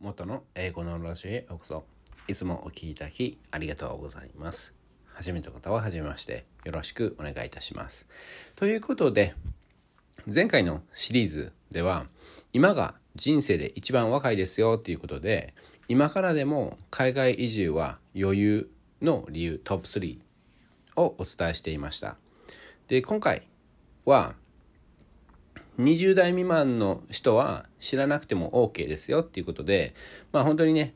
[0.00, 1.84] 元の英語のラジオへようこそ。
[2.28, 4.72] いつもお聞きいただきありがとうございます。
[5.06, 6.44] 初めての方は初めまして。
[6.64, 8.08] よろしくお願いいたします。
[8.54, 9.34] ということで
[10.32, 12.06] 前回のシリーズでは
[12.52, 14.76] 今が人生で一番若いですよ。
[14.78, 15.52] っていうことで
[15.88, 18.70] 今からでも海外移住は余裕
[19.02, 20.18] の理由トップ3
[20.94, 22.16] をお伝えしていました。
[22.86, 23.48] で今回
[24.04, 24.36] は
[25.78, 29.94] 20代未満の人は知らなくても OK ですよっていうことで、
[30.32, 30.94] まあ本当にね、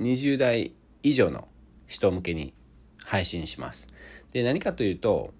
[0.00, 1.48] 20代以上の
[1.86, 2.54] 人向けに
[3.04, 3.88] 配信します。
[4.32, 5.32] で、何かというと、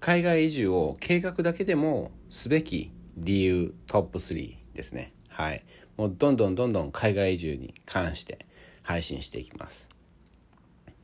[0.00, 5.12] 海外移住を計画だけでもすべき理由トップ3ですね。
[5.28, 5.64] はい。
[5.96, 8.46] もうどんどんどんどん海外移住に関して
[8.82, 9.88] 配信していきます。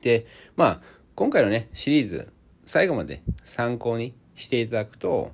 [0.01, 0.81] で、まあ、
[1.15, 2.33] 今回のね、シリーズ、
[2.65, 5.33] 最後まで参考にしていただくと、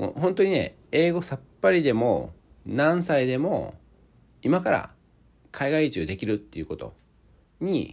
[0.00, 2.32] もう本当にね、英語さっぱりでも
[2.64, 3.74] 何歳でも
[4.40, 4.90] 今から
[5.52, 6.94] 海外移住できるっていうこと
[7.60, 7.92] に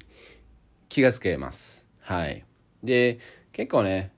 [0.88, 1.86] 気がつけます。
[2.00, 2.46] はい。
[2.82, 3.20] で、
[3.52, 4.14] 結構ね、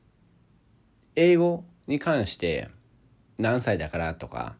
[1.15, 2.69] 英語に関して
[3.39, 4.55] 何歳だからとか、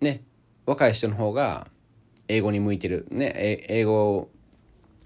[0.00, 0.24] ね、
[0.66, 1.68] 若い人の方が
[2.26, 4.30] 英語に向いてる、ね、英語、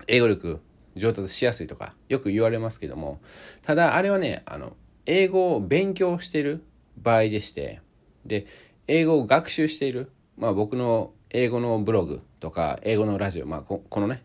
[0.06, 0.62] 英語力
[0.96, 3.20] 上達しやすいとかよく言われますけども、
[3.60, 6.64] ただあれはね、あの、英語を勉強してる
[6.98, 7.80] 場合でして
[8.24, 8.46] で
[8.86, 14.22] 英語を学習している、まあ、僕の英語のブログとか英語のラジオ、まあ、このね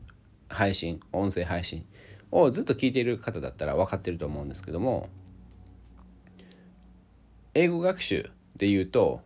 [0.49, 1.85] 配信音声配信
[2.31, 5.09] をずっと聞いている方だったら分かってると思うんですけども
[7.53, 9.21] 英語学習で言うと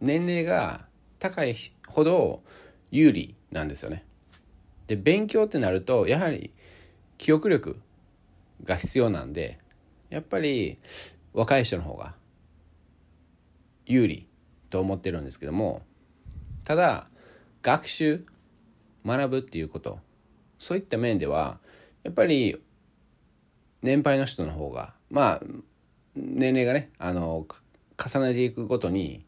[0.00, 0.86] 年齢が
[1.18, 1.54] 高い
[1.86, 2.42] ほど
[2.90, 4.04] 有利なんですよね。
[4.86, 6.52] で勉強ってなるとやはり
[7.18, 7.80] 記憶力
[8.64, 9.58] が必要なんで
[10.08, 10.78] やっぱり
[11.32, 12.14] 若い人の方が
[13.90, 14.28] 有利
[14.70, 15.82] と思ってるんですけども
[16.64, 17.08] ただ
[17.62, 18.24] 学習
[19.04, 19.98] 学ぶっていうこと
[20.58, 21.58] そういった面では
[22.04, 22.60] やっぱり
[23.82, 25.40] 年配の人の方がまあ
[26.14, 27.46] 年齢がねあの
[27.98, 29.24] 重ねていくごとに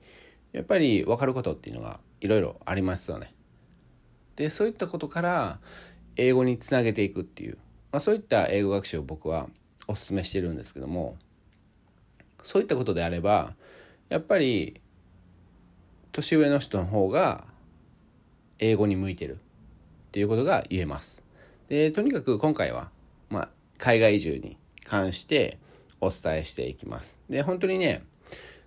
[0.52, 3.34] やっぱり分かることっていうのがいろいろありますよね。
[4.36, 5.58] でそういったことから
[6.16, 7.58] 英語につなげていくっていう、
[7.90, 9.48] まあ、そういった英語学習を僕は
[9.88, 11.16] おすすめしてるんですけども
[12.42, 13.54] そういったことであれば
[14.08, 14.80] やっぱり
[16.12, 17.46] 年上の人の方が
[18.58, 19.38] 英語に向いてるっ
[20.12, 21.24] ていうことが言えます。
[21.68, 22.90] でとにかく今回は、
[23.30, 23.48] まあ、
[23.78, 25.58] 海外移住に関して
[26.00, 27.22] お伝えしていきます。
[27.30, 28.02] で本当にね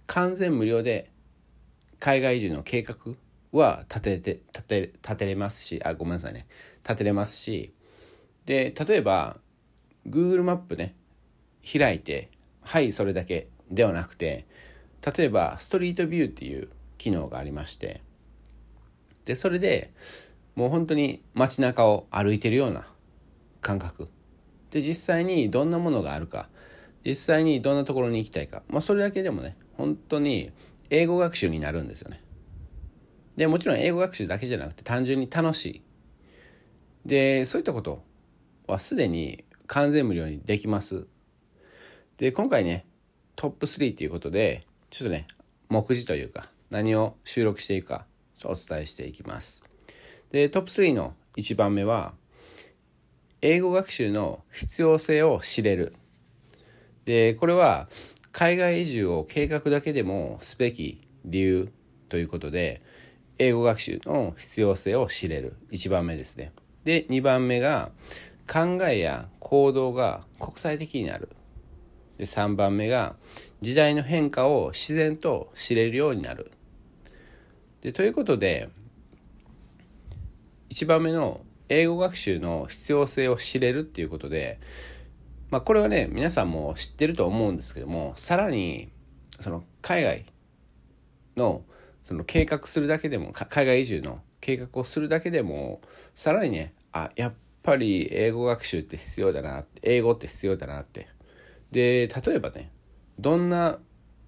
[0.07, 1.12] 完全無料で
[2.00, 3.16] 海外移住の計画
[3.52, 6.47] は立てて立て立てれますしあごめんなさいね
[6.84, 7.73] 立てれますし
[8.46, 9.38] で例えば
[10.07, 10.94] Google マップね
[11.63, 12.29] 開いて
[12.62, 14.46] はいそれだけではなくて
[15.06, 18.02] 例えばストリートビューっていう機能がありまして
[19.26, 19.92] でそれで
[20.56, 22.88] もう本当に街中を歩いてるような
[23.62, 24.08] 感覚。
[24.72, 26.48] で実際にどんなものがあるか。
[27.06, 30.52] 実際にどんなところに行きたいか、まあ、それだけでもね本当に
[30.90, 32.22] 英語学習になるんですよね。
[33.36, 35.82] でもちろん英語学習だけじゃなくて単純に楽しい。
[37.06, 38.02] でそういったこと
[38.66, 41.06] はすでに完全無料にできます。
[42.18, 42.86] で今回ね
[43.36, 44.66] トップ3ということで
[44.96, 45.28] ちょっとね、
[45.68, 48.06] 目次というか、何を収録していくか、
[48.46, 49.62] お伝えしていきます。
[50.32, 52.14] で、トップ3の1番目は、
[53.42, 55.94] 英語学習の必要性を知れる。
[57.04, 57.90] で、これは、
[58.32, 61.74] 海外移住を計画だけでもすべき理由
[62.08, 62.82] ということで、
[63.38, 65.58] 英語学習の必要性を知れる。
[65.72, 66.54] 1番目ですね。
[66.86, 67.92] で、2番目が、
[68.50, 71.28] 考えや行動が国際的になる。
[72.18, 73.16] で3番目が
[73.62, 76.52] 時代の変化を自然と知れるようになる。
[77.81, 78.70] でということで
[80.70, 84.59] 1番目の英語学習の必要性を知れるっていうことで、
[85.50, 88.90] まあ、これはね皆さんも知ってると思うんですけどもさらに
[89.40, 90.26] その海外
[91.38, 91.64] の
[92.03, 95.82] その計画するだけでも海外移住の計画をするだけでも
[96.14, 97.34] さらにねあやっ
[97.64, 101.08] ぱり英語学習って必要だな英語って必要だなって
[101.72, 102.72] で例えばね
[103.20, 103.79] どんな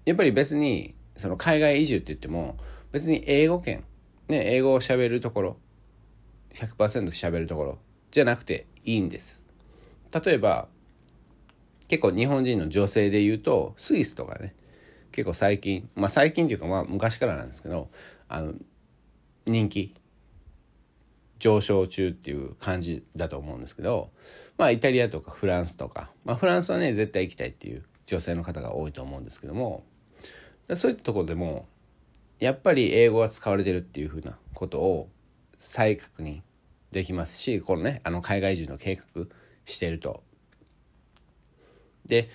[0.04, 2.56] やっぱり別にその海外移住って言っても
[2.92, 3.84] 別に英語圏
[4.28, 5.56] ね英語をしゃべるところ
[6.54, 7.78] 100%しゃべるところ
[8.10, 9.42] じゃなくていいんです。
[10.24, 10.68] 例えば
[11.88, 14.54] 結構日本人の女性で言うとスイスとかね
[15.12, 17.90] 結構最近まあ最近というかまあ昔からなんですけど
[18.28, 18.54] あの
[19.46, 19.94] 人気
[21.38, 24.10] 上昇中っていう感じだと思うんですけど
[24.56, 29.84] まあイタリアとかフランスとか、まあ、フランスはね絶対行きたいっていう女性の方が多いと思うんですけども
[30.74, 31.66] そういったところでも
[32.38, 35.08] やっぱり英語が使われてるっていうふうなことを
[35.58, 36.42] 再確認
[36.90, 39.26] できますしこのねあの海外移住の計画
[39.64, 40.22] してると。
[42.06, 42.28] で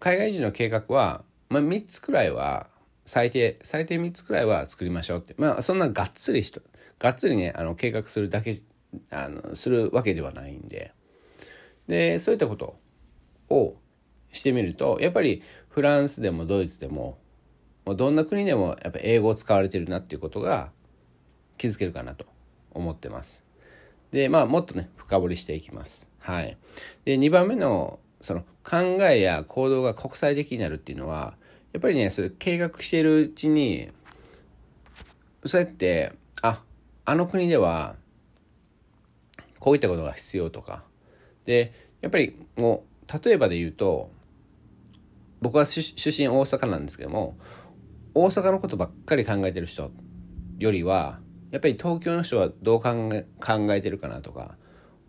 [0.00, 2.68] 海外移住の計画は、まあ、3つくらいは
[3.04, 6.60] 最低最低3つくらいは作りましょうってまあそんながっつりしと
[6.98, 8.54] がっつりねあの計画するだけ
[9.10, 10.92] あのするわけではないんで
[11.86, 12.76] でそういったこと
[13.50, 13.76] を
[14.32, 17.18] してみるとやっぱりフランスでもドイツでも
[17.84, 20.70] もうどんな国でもやっぱ英語を使われてるなっていうことが
[21.58, 22.26] 気づけるかなと
[22.72, 23.44] 思ってます。
[24.10, 26.10] でまあもっとね深掘りしていきます。
[26.18, 26.56] はい、
[27.04, 31.36] で2番目のその考えや行動が国際的になるっていうのは
[31.74, 33.90] やっぱりねそれ計画しているうちに
[35.44, 36.62] そうやってあ
[37.04, 37.96] あの国では
[39.58, 40.84] こういったことが必要とか。
[41.44, 44.10] でやっぱりもう例えばで言うと
[45.42, 47.36] 僕は出身大阪なんですけども
[48.14, 49.90] 大阪のことばっかり考えてる人
[50.58, 51.18] よりは
[51.50, 54.56] やっぱり東京の人はどう考え考えてるかなとか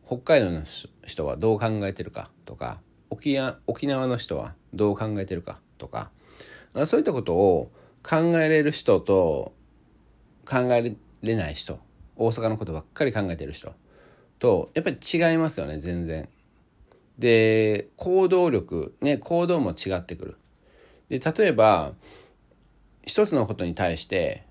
[0.06, 0.64] 北海道の
[1.06, 3.38] 人はどう考えてるかとか沖
[3.68, 5.62] 沖縄の人はどう考えてるか。
[5.78, 6.12] とか
[6.86, 7.72] そういったことを
[8.04, 9.54] 考えれる人と
[10.46, 11.80] 考えれない人
[12.16, 13.74] 大阪のことばっかり考えてる人
[14.40, 16.30] とやっぱり違いますよね全然。
[17.18, 20.38] で行動力ね行動も違ってくる。
[21.10, 21.94] で例えば
[23.04, 24.44] 一つのことに対して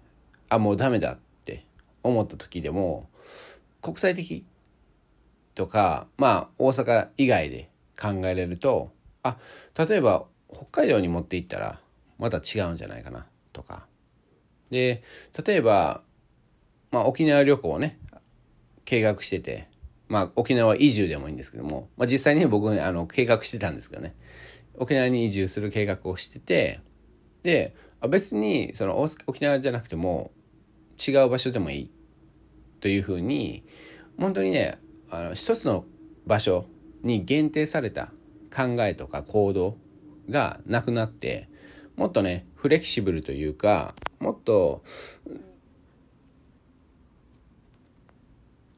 [0.49, 1.65] あもうダメだって
[2.03, 3.09] 思った時でも
[3.83, 4.45] 国際的
[5.55, 7.71] とかまあ大阪以外で
[8.01, 8.93] 考えれると
[9.23, 9.37] あ
[9.77, 11.81] 例えば北海道に持って行ったら
[12.19, 13.87] また違うんじゃないかなとか。
[14.71, 15.03] で
[15.47, 16.03] 例えば、
[16.91, 17.99] まあ、沖縄旅行をね
[18.85, 19.69] 計画してて、
[20.09, 24.15] まあ、沖縄移住でもいいんですけども、まあ、実際に僕ねあの計画してたんですけどね。
[24.77, 26.81] 沖縄に移住する計画をしてて
[27.43, 27.73] で
[28.09, 30.33] 別にその沖縄じゃなくても
[31.07, 31.93] 違う場所でもいい
[32.81, 33.65] というふうに
[34.19, 34.79] 本当にね
[35.11, 35.85] あの一つの
[36.27, 36.67] 場所
[37.03, 38.07] に限定された
[38.55, 39.77] 考えとか行動
[40.29, 41.49] がなくなって
[41.97, 44.83] もっとねフレキシブルというかもっと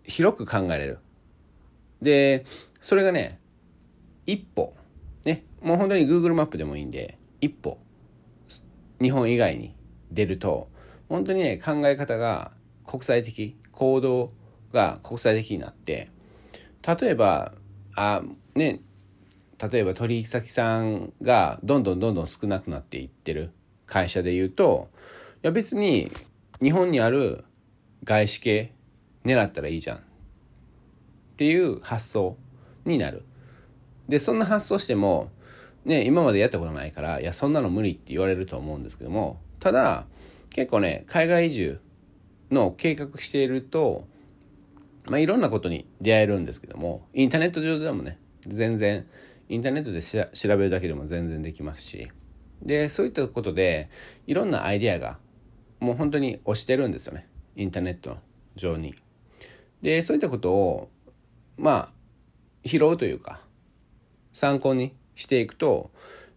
[0.04, 0.98] 広く考えれる。
[2.00, 2.44] で
[2.81, 3.40] それがね
[4.26, 4.75] 一歩。
[5.25, 7.78] ねもう本当に Google マップでもいいんで一歩。
[9.00, 9.75] 日本以外に
[10.10, 10.69] 出ると
[11.08, 12.52] 本当にね考え方が
[12.87, 14.32] 国際的行動
[14.72, 16.10] が国際的になって
[16.87, 17.52] 例えば
[17.94, 18.22] あ
[18.54, 18.81] ね
[19.62, 23.52] 例えば取引先さんがどんどんどんどん少なくなっていってる
[23.86, 24.88] 会社で言うと
[25.36, 26.10] いや別に
[26.62, 27.44] 日本にある
[28.04, 28.72] 外資系
[29.24, 30.00] 狙ったらいいじゃんっ
[31.36, 32.36] ていう発想
[32.84, 33.24] になる。
[34.08, 35.30] でそんな発想しても
[35.84, 40.06] ね今までやったことないからいやそんなの無理って言われると思うんですけどもただ
[40.50, 41.80] 結構ね海外移住
[42.52, 44.06] の計画していると
[45.06, 49.06] まあ、いろんなことに出会えるんですけどもインターネット上でもね全然
[49.48, 52.10] インターネットで調べるだけでも全然できますし。
[52.62, 53.90] でそういったことで
[54.26, 55.19] いろんなアイデアが
[55.78, 57.28] もう本当に押してるんですよね。
[57.54, 58.19] インターネット
[58.54, 58.94] 上に。
[59.82, 60.90] でそういったことを
[61.58, 61.88] まあ
[62.64, 63.40] 拾うというか
[64.32, 65.90] 参考にしていくと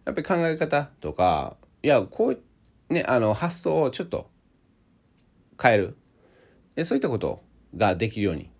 [0.04, 4.28] やっぱり考え方とかいやこうねあの発想をちょっと
[5.60, 5.96] 変える。
[6.76, 7.42] でそういったこと
[7.76, 8.50] ができるように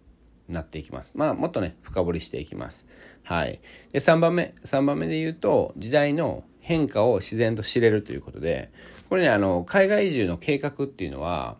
[0.52, 1.12] なっていきます。
[1.14, 2.88] まあ、もっとね、深掘りしていきます。
[3.22, 3.60] はい。
[3.92, 4.54] で、3番目。
[4.64, 8.70] 3番目で言うと、時代の変化を自然と知れるということで、
[9.08, 11.56] これね、あの、海外移住の計画っていうのは、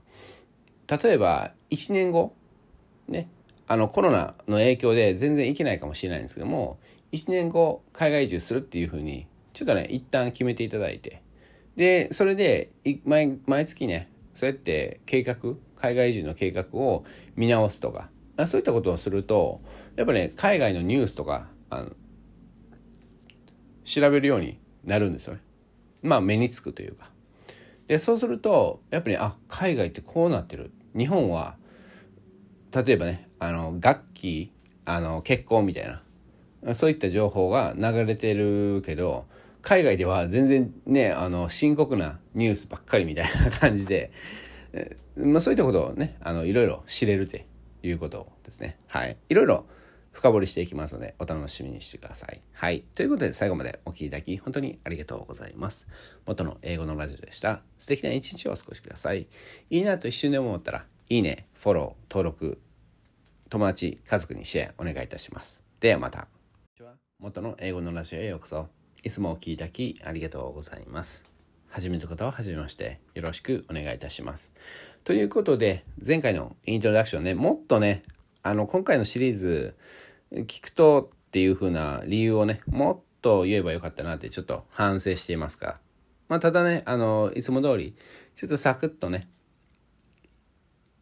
[0.89, 2.35] 例えば、1年後、
[3.09, 3.29] ね、
[3.67, 6.79] あの、コロナの影響で全然行けないかもしれないんですけども、
[7.13, 11.23] 1年後、海外移住するっていうふうに、ちょっとね、一旦決めていただいて、
[11.77, 12.71] で、それで、
[13.05, 15.37] 毎毎月ね、そうやって計画、
[15.77, 17.05] 海外移住の計画を
[17.37, 18.11] 見直すとか、
[18.47, 19.61] そういったことをすると
[19.97, 21.91] やっぱね海外のニュースとかあの
[23.85, 25.41] 調べるようになるんですよね。
[26.03, 27.11] まあ目につくというか。
[27.87, 31.57] でそうするとやっぱりあ海外ってこうなってる日本は
[32.73, 34.53] 例えばねあの楽器
[34.85, 35.99] あの結婚みたい
[36.63, 39.27] なそういった情報が流れてるけど
[39.63, 44.13] 海外では全然ねあの深刻なニュースばっかりみたいな感じで、
[45.17, 47.47] まあ、そういったことをねあのいろいろ知れるって
[47.83, 48.79] いうことですね。
[48.87, 49.19] はい。
[49.29, 49.67] いろいろ
[50.13, 52.43] 深掘りしていきますので、お楽しみにしてください。
[52.53, 52.83] はい。
[52.95, 55.87] ということで、最後までお聴きいただき、本当にありがとうございます。
[56.27, 57.63] 元の英語のラジオでした。
[57.79, 59.29] 素敵な一日をお過ごしください。
[59.71, 62.61] いいなと一瞬で思ったら、いいね、フォロー、登録、
[63.49, 65.65] 友達、家族にシェアお願いいたします。
[65.81, 66.29] ではまた。
[67.19, 68.69] 元の英語のラジオへようこそ。
[69.03, 71.30] いつもお聴きいただき、ありがとうございます。
[71.71, 73.01] 初めての方は初めまして。
[73.15, 74.55] よろしくお願いいたします。
[75.05, 78.03] ということで前回のイントロダクションねもっとね
[78.43, 79.77] あの今回のシリーズ
[80.33, 85.79] 聞くとっていう風な理由をねもっと言えばよかったなってちょっと反省していますが。
[86.29, 87.95] まあただねあのいつも通り
[88.35, 89.29] ちょっとサクッとね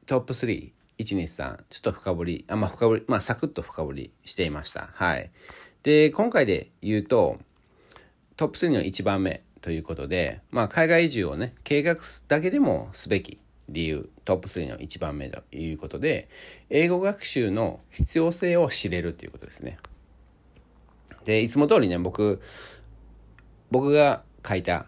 [0.06, 4.90] トップ3 123ちょっと深掘りあまあ深掘りまあサクッと深掘りしていました。
[4.92, 5.30] はい。
[5.82, 7.38] で今回で言うと
[8.36, 9.42] トップ3の1番目。
[9.60, 11.96] ということで、まあ、海外移住をね計画
[12.28, 13.38] だけでもすべき
[13.68, 16.28] 理由トップ3の1番目ということで
[16.70, 19.78] 英語学習の必要性を知れるということですね。
[21.24, 22.40] でいつも通りね僕
[23.70, 24.86] 僕が書いた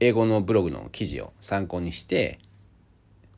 [0.00, 2.38] 英語のブログの記事を参考にして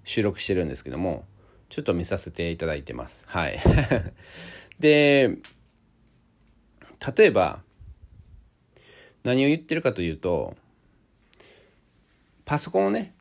[0.04, 1.24] 収録してるんですけども
[1.68, 3.26] ちょっと見させていただいてます。
[3.28, 3.58] はい。
[4.78, 5.36] で
[7.16, 7.62] 例えば
[9.26, 10.56] 何を言ってるかというと
[12.44, 13.12] パソコンをね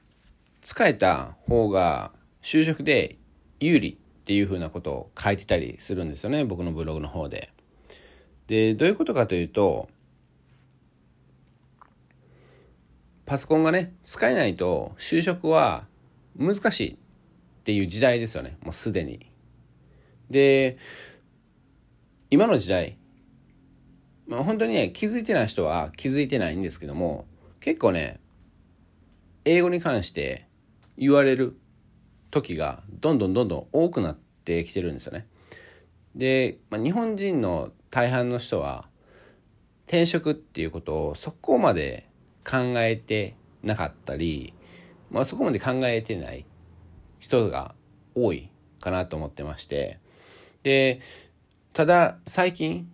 [0.61, 2.11] 使えた方が
[2.43, 3.17] 就職で
[3.59, 7.51] 有利っていうふうなことを書いてたりするんですよね僕のブログの方で。
[8.45, 9.89] でどういうことかというと
[13.25, 15.87] パソコンがね使えないと就職は
[16.37, 16.97] 難しいっ
[17.63, 19.31] ていう時代ですよねもうすでに。
[20.29, 20.77] で
[22.29, 22.97] 今の時代
[24.27, 27.25] まあ、本当にね気づいてない人は気づいてないんですけども
[27.59, 28.19] 結構ね
[29.43, 30.47] 英語に関して
[30.97, 31.57] 言われる
[32.31, 35.27] 時がどんどんどんどん多くなってきてるんですよね。
[36.15, 38.89] で、まあ、日本人の大半の人は
[39.85, 42.09] 転職っていうことをそこまで
[42.43, 44.53] 考えてなかったり、
[45.11, 46.45] まあ、そこまで考えてない
[47.19, 47.75] 人が
[48.15, 49.99] 多いかなと思ってまして
[50.63, 50.99] で
[51.73, 52.89] ただ最近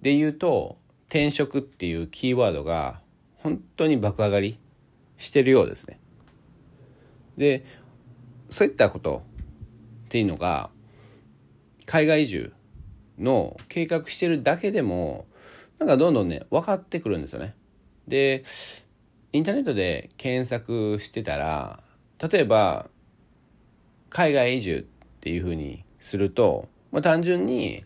[0.00, 0.76] で言うと
[1.08, 3.00] 転職っていうキーワードが
[3.38, 4.58] 本当に爆上がり
[5.18, 5.98] してるようですね。
[7.36, 7.64] で
[8.48, 9.22] そういったこと
[10.06, 10.70] っていうのが
[11.86, 12.52] 海外移住
[13.18, 15.26] の計画してるだけでも
[15.78, 17.54] なんかどんどんね分かってくるんですよね。
[18.08, 18.42] で
[19.32, 21.80] インターネットで検索してたら
[22.30, 22.88] 例えば
[24.10, 24.82] 海外移住っ
[25.20, 27.84] ていうふうにすると、まあ、単純に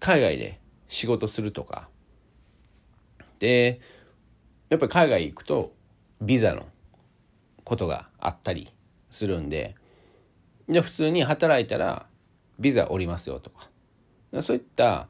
[0.00, 1.88] 海外で仕事するとか。
[3.38, 3.80] で
[4.68, 5.72] やっぱり海外行くと
[6.20, 6.66] ビザの
[7.62, 8.72] ことがあったり
[9.10, 9.76] するんで
[10.68, 12.06] じゃ普通に働いたら
[12.58, 13.70] ビザ降りますよとか。
[14.42, 15.08] そういった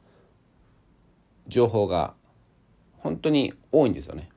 [1.47, 2.13] 情報が
[2.99, 4.29] 本当に多いんですよね。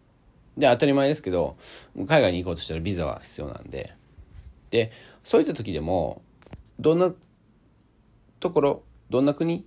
[0.57, 1.57] で当たり前ですけど
[1.95, 3.95] 海外に行こうとしたらビザは必要なんで。
[4.71, 4.91] で
[5.23, 6.23] そういった時でも
[6.81, 7.13] どんな
[8.41, 9.65] ところどんな国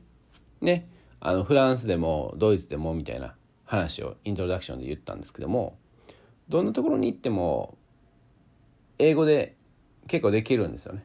[0.62, 0.88] ね
[1.28, 3.34] あのフランスでもドイツでもみたいな
[3.66, 5.76] 話をイントロダクションで言ったんですけども
[6.50, 7.80] どんなところに行っても
[9.00, 9.56] 英語で
[10.08, 11.04] 結構できるんですよね。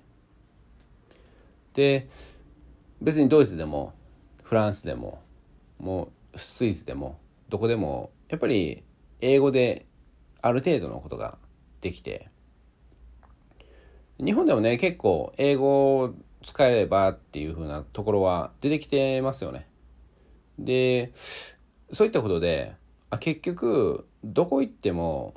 [1.73, 2.11] で
[3.01, 3.95] 別にドイツでも
[4.43, 5.23] フランスでも
[5.79, 8.83] もうスイスでもどこでもやっぱり
[9.23, 9.87] 英語で
[10.43, 11.39] ある程度のことが
[11.81, 12.29] できて
[14.23, 19.70] 日本でもね結構英語を使えればっていう風なところは出てきてますよね。
[20.65, 21.13] で
[21.93, 22.75] そういったことで
[23.11, 25.35] あ結局どこ行っても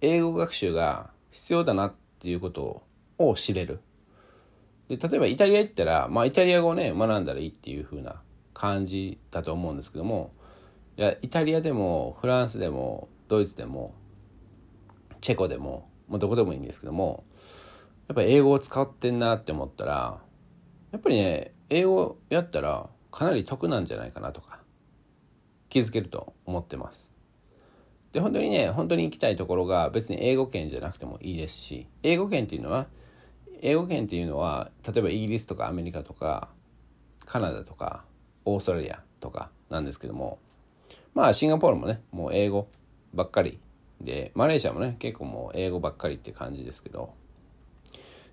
[0.00, 2.82] 英語学習が必要だなっていうこと
[3.18, 3.80] を知れる。
[4.88, 8.20] で例えばイタリア行ったら、まあ、イタリア語をね学んだらいいっていう風な
[8.54, 10.32] 感じだと思うんですけども
[10.96, 13.94] いやイタリアでもフランスでもドイツでも
[15.20, 17.24] チェコでももうどこでもいいんですけども
[18.08, 20.18] やっぱり英語を使ってんなって思ったら
[20.90, 24.60] やっぱりね英語やったらかなり得なんじゃないかなとか
[25.68, 27.12] 気づけると思ってます。
[28.12, 32.88] で本当にね本当に行きたいところが別に英語圏じゃなくてもいいですし英語圏っていうのは
[33.62, 36.48] 英語圏っていうのは例えばイギリスとかアメリカとか
[37.24, 38.04] カナダとか
[38.44, 40.38] オーストラリアとかなんですけども
[41.14, 42.68] まあシンガポールもねもう英語
[43.14, 43.60] ばっかり
[44.00, 47.14] でマレーシアもね結構もう英語ばっかりって感じですけど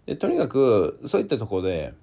[0.07, 1.93] でとにかくそういったところで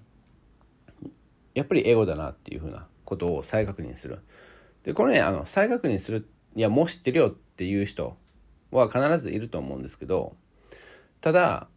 [1.55, 4.21] やっぱり英語だなっていうふうなことを再確認する。
[4.85, 8.17] でこれねあの再確認するいやもう知ってるよっていう人
[8.71, 10.37] は必ずいると思うんですけど
[11.21, 11.69] ただ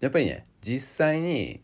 [0.00, 1.60] やっぱりね実際に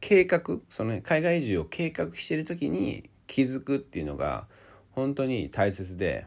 [0.00, 4.46] 計画その、ね、海外移住を計画してる時に気づくっていうのが
[4.92, 6.26] 本当に大切で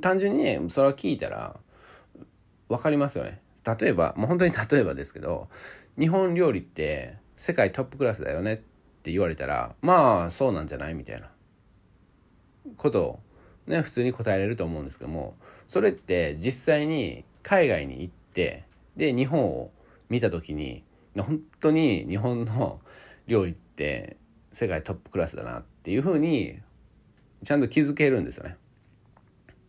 [0.00, 1.56] 単純にねそれは聞いたら
[2.68, 5.48] 分かりますよね例えばもう本当に例えばですけど
[5.98, 8.56] 日本料理って世界トップクラスだよねっ
[9.02, 11.28] て言われたらまあそうなんじゃないみたいな
[12.76, 13.20] ことを
[13.66, 15.34] ね、普通に答えれると思うんですけども
[15.66, 18.64] それって実際に海外に行って
[18.96, 19.72] で日本を
[20.08, 20.84] 見た時に
[21.16, 22.80] 本当に日本の
[23.26, 24.18] 料理って
[24.52, 26.60] 世界トップクラスだなっていうふうに
[27.42, 28.56] ちゃんと気づけるんですよね。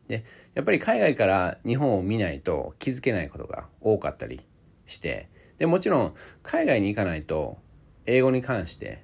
[0.08, 4.42] でやっぱり海外から日本を見ないと気づけないことが多かったり
[4.86, 5.28] して
[5.58, 6.14] でもちろん
[6.44, 7.63] 海外に行かないと
[8.06, 9.04] 英語に関して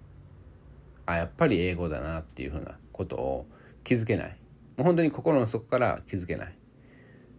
[1.05, 3.47] あやっぱり英語だなっていうふうなことを
[3.83, 4.37] 気づけない。
[4.77, 6.57] もう本当に心の底から気づけない。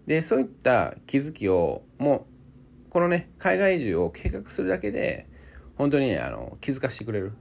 [0.07, 2.27] でそういった気づきをも
[2.89, 5.29] うこのね海外移住を計画するだけで
[5.77, 7.33] 本当に、ね、あの気づかせてくれる。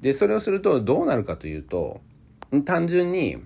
[0.00, 2.00] でそれをするとどうなるかというと
[2.64, 3.36] 単純に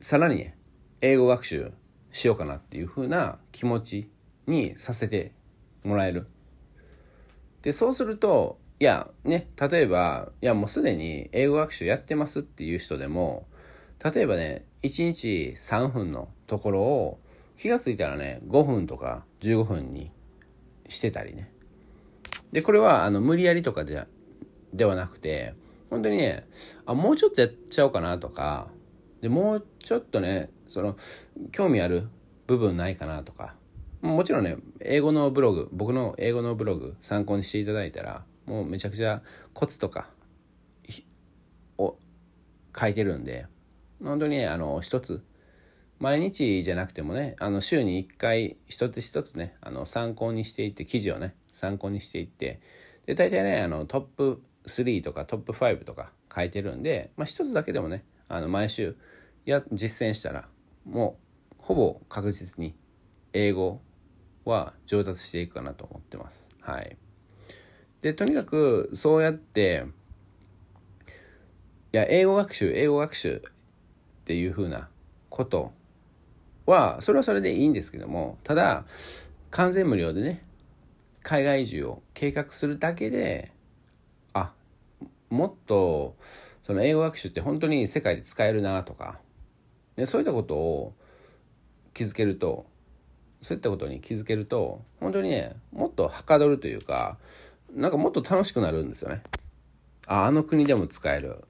[0.00, 0.56] さらにね
[1.02, 1.72] 英語学習
[2.12, 4.10] しようかなっていうふうな気持ち
[4.46, 5.32] にさせて
[5.84, 6.26] もらえる。
[7.62, 13.46] でそうするといやね例えばいやもうすでに英語学習やってますっていう人でも
[14.02, 17.20] 例えばね1日3分のところを
[17.58, 20.10] 気が付いたらね5分とか15分に
[20.88, 21.52] してたりね。
[22.52, 24.06] でこれはあの無理やりとかで
[24.72, 25.54] ではなくて
[25.90, 26.48] 本当にね
[26.86, 28.72] あもうちょっとやっちゃおうかなとか
[29.20, 30.96] でもうちょっとねその
[31.52, 32.08] 興味ある
[32.46, 33.54] 部分ないかなとか
[34.02, 40.08] もちろんね英語のブログ僕の英語のブログ参考にしていただいたらもうめちゃくちゃコツとか
[41.76, 41.96] を
[42.78, 43.46] 書いてるんで
[44.02, 45.22] 本当にねあの一つ
[45.98, 52.60] 毎日じゃなくてもねあの週に1回一つ一つねあの参考にしていって記事をね参考にしていって
[53.04, 58.96] で大体ねあのトップ3とかトップ5とか書いてるんで、まあ、一つだけでもねあの毎週
[59.44, 60.48] や実践したら
[60.86, 61.18] も
[61.52, 62.74] うほぼ確実に
[63.32, 63.80] 英語
[64.44, 66.50] は上達していくかなと思ってます。
[66.60, 66.96] はい。
[68.00, 69.84] で、とにかくそうやって、
[71.92, 73.40] いや、英語学習、英語学習っ
[74.24, 74.88] ていうふうな
[75.28, 75.72] こと
[76.66, 78.84] は、それはそれでいいんですけども、ただ、
[79.50, 80.42] 完全無料でね、
[81.22, 83.52] 海外移住を計画するだけで、
[84.32, 84.52] あ、
[85.28, 86.16] もっと、
[86.62, 89.18] その英語学習って本当に世界で使えるなとか、
[89.96, 90.94] でそういったことを
[91.92, 92.64] 気づけると
[93.40, 97.16] そういったことに気づけると本当にねもっとはかどるというか
[97.74, 99.22] なんかもっと楽しくなるんですよね。
[100.06, 101.44] ああの国でも使える。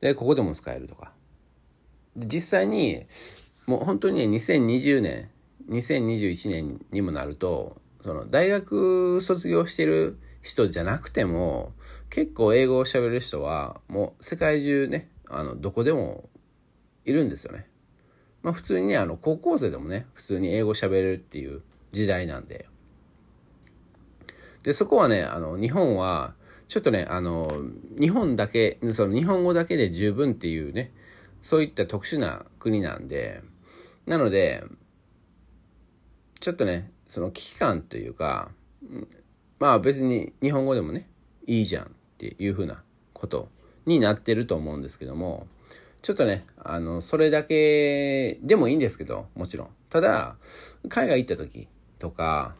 [0.00, 1.12] でここでも使えるとか。
[2.16, 3.06] 実際に
[3.66, 5.30] もう本当にね2020年
[5.68, 11.72] 2021年にもなるとその大学卒業してる人じゃなくても
[12.08, 16.28] 結構英語を喋る人はもう世界中ねあのどこでも
[17.04, 17.66] いるんですよね。
[18.46, 22.68] まあ普通にね、あの高校生でもね、普通に英語喋れるっていう時代なんで。
[24.62, 26.36] で、そこはね、あの日本は、
[26.68, 27.50] ちょっとね、あの、
[28.00, 30.92] 日本だけ、その日本語だけで十分っていうね、
[31.42, 33.42] そういった特殊な国なんで、
[34.06, 34.62] なので、
[36.38, 38.52] ちょっとね、その危機感というか、
[39.58, 41.08] まあ別に日本語でもね、
[41.48, 43.48] いいじゃんっていうふうなこと
[43.86, 45.48] になってると思うんですけども、
[46.06, 49.68] ちょっとね、あの、それだけでもいいんですけど、もちろん。
[49.90, 50.36] ただ、
[50.88, 51.66] 海外行った時
[51.98, 52.54] とか、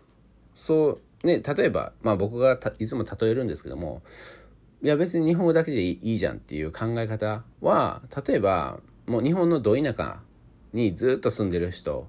[0.53, 4.03] そう、ね、例えば、まあ僕がいつも例えるんですけども、
[4.83, 10.23] いや別に日本語だけでいいじゃんっていう考え方は、例えば、もう日本のど田舎
[10.73, 12.09] にずっと住んでる人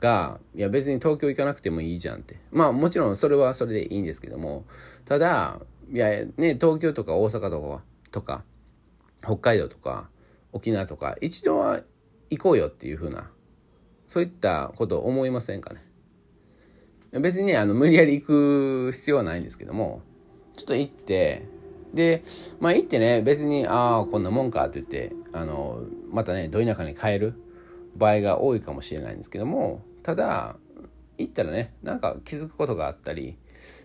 [0.00, 2.40] が、いや別に東京行かなくてもいいじゃんって。
[2.50, 4.64] まあもちろんそれはそれでいいんですけども、
[5.04, 5.60] ただ、
[5.92, 8.42] いやね、東京とか大阪とか、とか、
[9.22, 10.08] 北海道とか、
[10.54, 11.82] 沖縄とか一度は
[12.30, 13.30] 行こうよっていうふうな
[14.08, 17.20] そういったことを思いませんかね？
[17.20, 20.00] 別にねあの無理やり行く必要はないんですけども
[20.56, 21.46] ちょっと行って
[21.92, 22.22] で
[22.60, 27.34] まあ行ってね別にああこんなもんかって言ってあのまたねど田舎に帰る
[27.96, 30.56] 場合が多いかもしれないんですけどもただ
[31.18, 33.36] 行ったらねなんか気づくことがあったり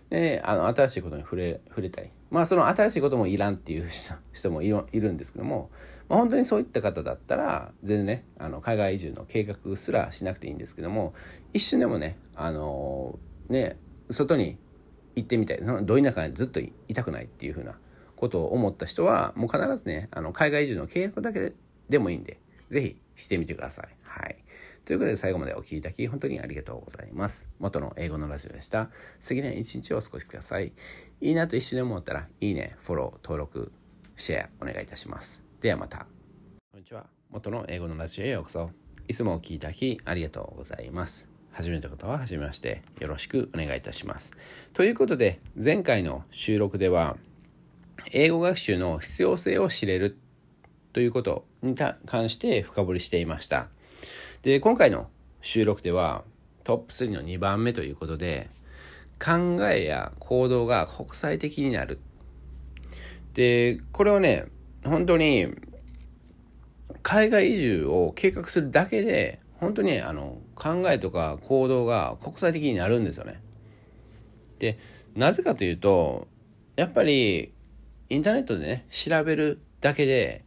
[0.08, 2.10] であの新しいことに触れ触れたり。
[2.30, 3.88] まあその新しいこともいらんっていう
[4.32, 5.68] 人もいるんですけども、
[6.10, 11.14] まあ、本当にそういった方だったら全然ねあの海外移住の計画すらしなくていいんですけども
[11.52, 13.18] 一瞬でもねあの
[13.48, 13.78] ね
[14.10, 14.58] 外に
[15.14, 17.78] 行ってみたいそのど田舎にずっといたくないっていうふうな
[18.16, 21.52] ことを思った人はもう必ずねあの海外移住の計画だけ
[21.88, 23.88] でもいいんで是非してみてください。
[24.02, 24.44] はい
[24.84, 27.48] ということで最後までお聴きいただき本当にありがとうございます。
[27.60, 28.90] 元の英語のラジオでした。
[29.20, 30.72] 素敵な一日をお過ごしください。
[31.20, 33.70] いいなと一瞬でも思ったら、いいね、フォロー、登録、
[34.16, 35.49] シェアお願いいたします。
[35.60, 36.06] ではまた。
[36.72, 37.04] こんにちは。
[37.28, 38.70] 元の英語のラジオへようこそ。
[39.08, 41.28] いつもお聴きいただきありがとうございます。
[41.52, 44.32] 初めての方は初めましてよろしくお願いいたします。
[44.72, 47.18] ということで、前回の収録では、
[48.12, 50.16] 英語学習の必要性を知れる
[50.94, 53.68] ということに関して深掘りしていました
[54.42, 55.08] で今回の
[55.42, 56.24] 収録では
[56.64, 58.48] トップ3の2番目ということで
[59.22, 62.00] 考えや行動が国際的になる
[63.34, 64.46] でこれをね
[64.84, 65.48] 本当に
[67.02, 73.40] 海外移住を計画するだけで本当にあの考えとか行動が国際的になるんですよね。
[74.58, 74.78] で
[75.14, 76.28] なぜかというと
[76.76, 77.52] やっぱり
[78.08, 80.44] インターネットでね調べるだけで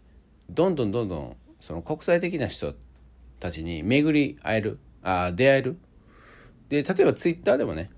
[0.50, 2.74] どんどんどんどんその国際的な人
[3.40, 5.78] たちに巡り会えるあ出会える
[6.70, 7.90] で例えばツイッターでもね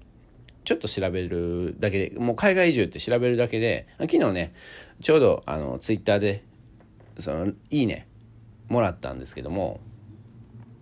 [0.65, 4.53] ちょっと調べるだけでもう海外移住って調べるだけで昨日ね
[5.01, 6.43] ちょうどあのツイッターで
[7.17, 8.07] そのいいね
[8.67, 9.79] もらったんですけども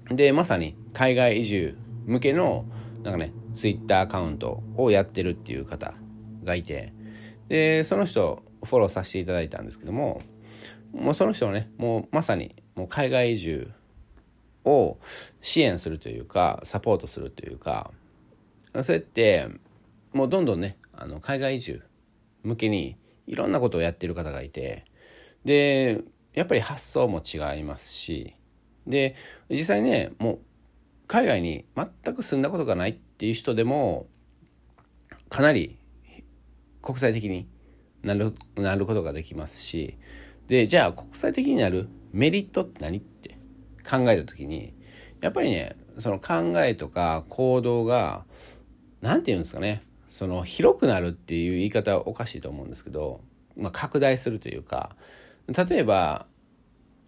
[0.10, 2.66] でまさに海外移住向けの
[3.04, 5.94] なんかねツイッターアカウントをやってるっていう方
[6.44, 6.94] がいて
[7.50, 10.22] でその人フォローさせていただいたんですけども
[10.94, 13.72] もうその人はねもうまさにもう海外移住
[14.66, 14.98] を
[15.42, 17.92] 支援するというかサポートするというか
[18.82, 19.50] そうやって
[20.14, 21.82] もうどんどんねあの海外移住
[22.44, 22.98] 向けに
[23.28, 24.86] いろんなことをやってる方がいて
[25.46, 26.02] で
[26.34, 28.36] やっぱり発想も違いますし
[28.88, 29.16] で
[29.50, 30.40] 実際ねもう
[31.08, 34.08] 海外に全く住んだことがないっていう人でも
[35.30, 35.78] かなり
[36.82, 37.48] 国際的に
[38.04, 39.98] なるなることができますし
[40.48, 43.38] でじゃあ国際的になるメリットって何って
[43.90, 44.74] 考えた時に
[45.22, 48.26] やっぱりねその考えとか行動が
[49.02, 53.22] 何て言うんですかねその広くなるっていう言い方はおかしいと思うんですけど、
[53.58, 54.96] まあ、拡大するというか
[55.48, 56.28] 例えば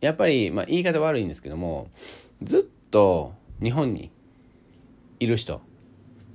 [0.02, 1.92] やっぱり、まあ、言い方悪いんですけども
[2.42, 4.10] ずっと日本に
[5.20, 5.62] いる人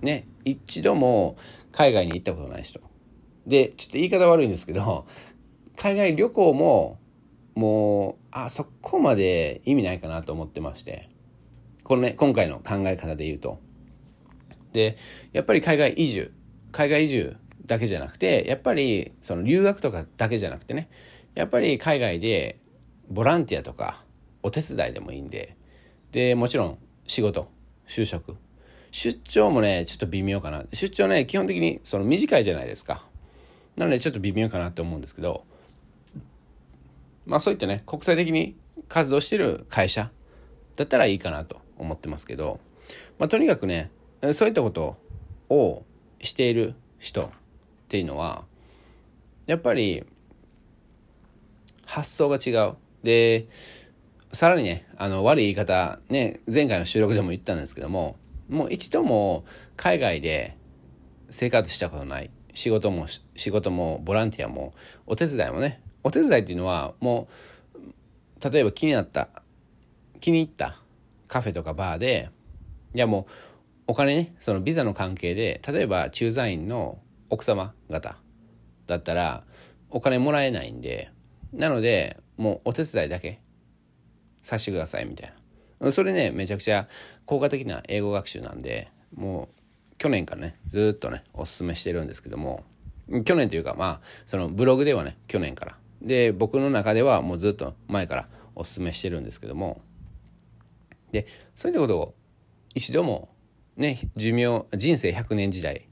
[0.01, 1.37] ね一度も
[1.73, 2.81] 海外に行ったことない人。
[3.49, 5.07] でちょっと言い方悪いんですけど
[5.77, 7.01] 海外旅行も
[7.57, 11.11] もうあそこまで意味ないかなと思ってまして
[11.83, 13.59] このね今回の考え方で言うと。
[14.73, 14.97] で
[15.33, 16.33] やっぱり海外移住。
[16.73, 20.89] 海外移住だけじゃなくてやっぱりその留学とかだけじゃなくてね
[21.35, 22.59] やっぱり海外で
[23.09, 24.05] ボランティアとか
[24.43, 25.57] お手伝いでもいいんで
[26.13, 27.49] でもちろん仕事
[27.87, 28.37] 就職。
[28.93, 30.65] 出張もねちょっと微妙かな。
[30.73, 33.05] 出張ね基本的にその短いじゃないですか。
[33.77, 35.45] なのでちょっと微妙かなって思うんですけど
[37.27, 38.57] まあそういったね国際的に
[38.89, 40.11] 活動してる会社
[40.77, 42.61] だったらいいかなと思ってますけど、
[43.19, 43.91] まあ、とにかくね
[44.33, 44.97] そういったこと
[45.49, 45.85] を
[46.21, 47.31] している人っ
[47.89, 48.45] ていうのは
[49.47, 50.05] やっぱり
[51.87, 52.77] 発想が違う。
[53.03, 53.49] で
[54.33, 58.17] さらにねあの悪い言い方ね前回の収録でも言ったんですけども
[58.49, 59.45] もう一度も
[59.77, 60.57] 海外で
[61.31, 64.75] 生活したことない仕事も仕事もボランティアも
[65.07, 67.29] お手伝いもねお手伝いっていうのはも
[67.75, 69.29] う例えば気になった
[70.21, 70.81] 気に入った
[71.27, 72.31] カフェとかバーで
[72.95, 73.33] いやもう
[73.91, 78.19] お金ねそのビザの関係で例えば駐在員の奥様方
[78.87, 79.43] だったら
[79.91, 81.11] お金もらえないんで
[81.53, 83.41] なのでもうお手伝いだけ。
[84.43, 85.35] させてくださいみたい
[85.81, 85.91] な。
[85.91, 86.87] それねめちゃくちゃ
[87.27, 89.49] 効果的な英語学習なんでも
[89.93, 92.63] う去年からねずっとねおすすめしてるんですけども
[93.25, 95.77] 去年というかまあそのブログではね去年から。
[96.01, 99.81] で僕の中ではもうずっと前からおすすめしてるんですけども。
[101.11, 101.27] で
[101.57, 102.15] そういったことを
[102.77, 103.31] 一度も
[103.81, 105.89] ね寿命人生100年時代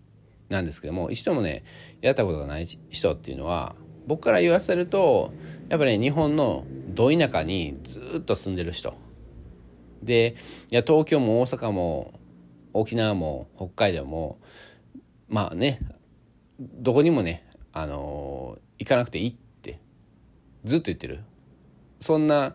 [0.51, 1.65] なんですけども一度もね
[2.01, 3.75] やったことがない人っていうのは
[4.07, 5.33] 僕から言わせると
[5.69, 8.95] やっぱり、ね、日本のど田舎にずっと住んでる人。
[10.03, 10.37] で
[10.71, 12.15] いや東京も大阪も
[12.73, 14.39] 沖縄も北海道も
[15.29, 15.81] まあね
[16.61, 19.81] どこにもね、あのー、行かなくていいって
[20.65, 21.21] ずっと言ってる。
[22.01, 22.55] そんな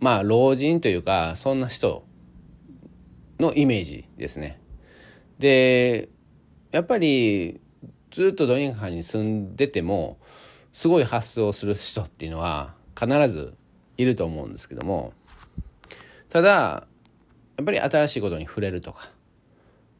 [0.00, 2.05] まあ老人というかそんな人
[3.38, 4.60] のイメージですね。
[5.38, 6.08] で
[6.72, 7.60] やっぱり
[8.10, 10.18] ずっとど田舎に住んでても
[10.72, 13.54] すごい発想をする人っていうのは必ず
[13.96, 15.12] いると思うんですけども
[16.28, 16.86] ただ
[17.56, 19.10] やっぱり新しいことに触れるとか、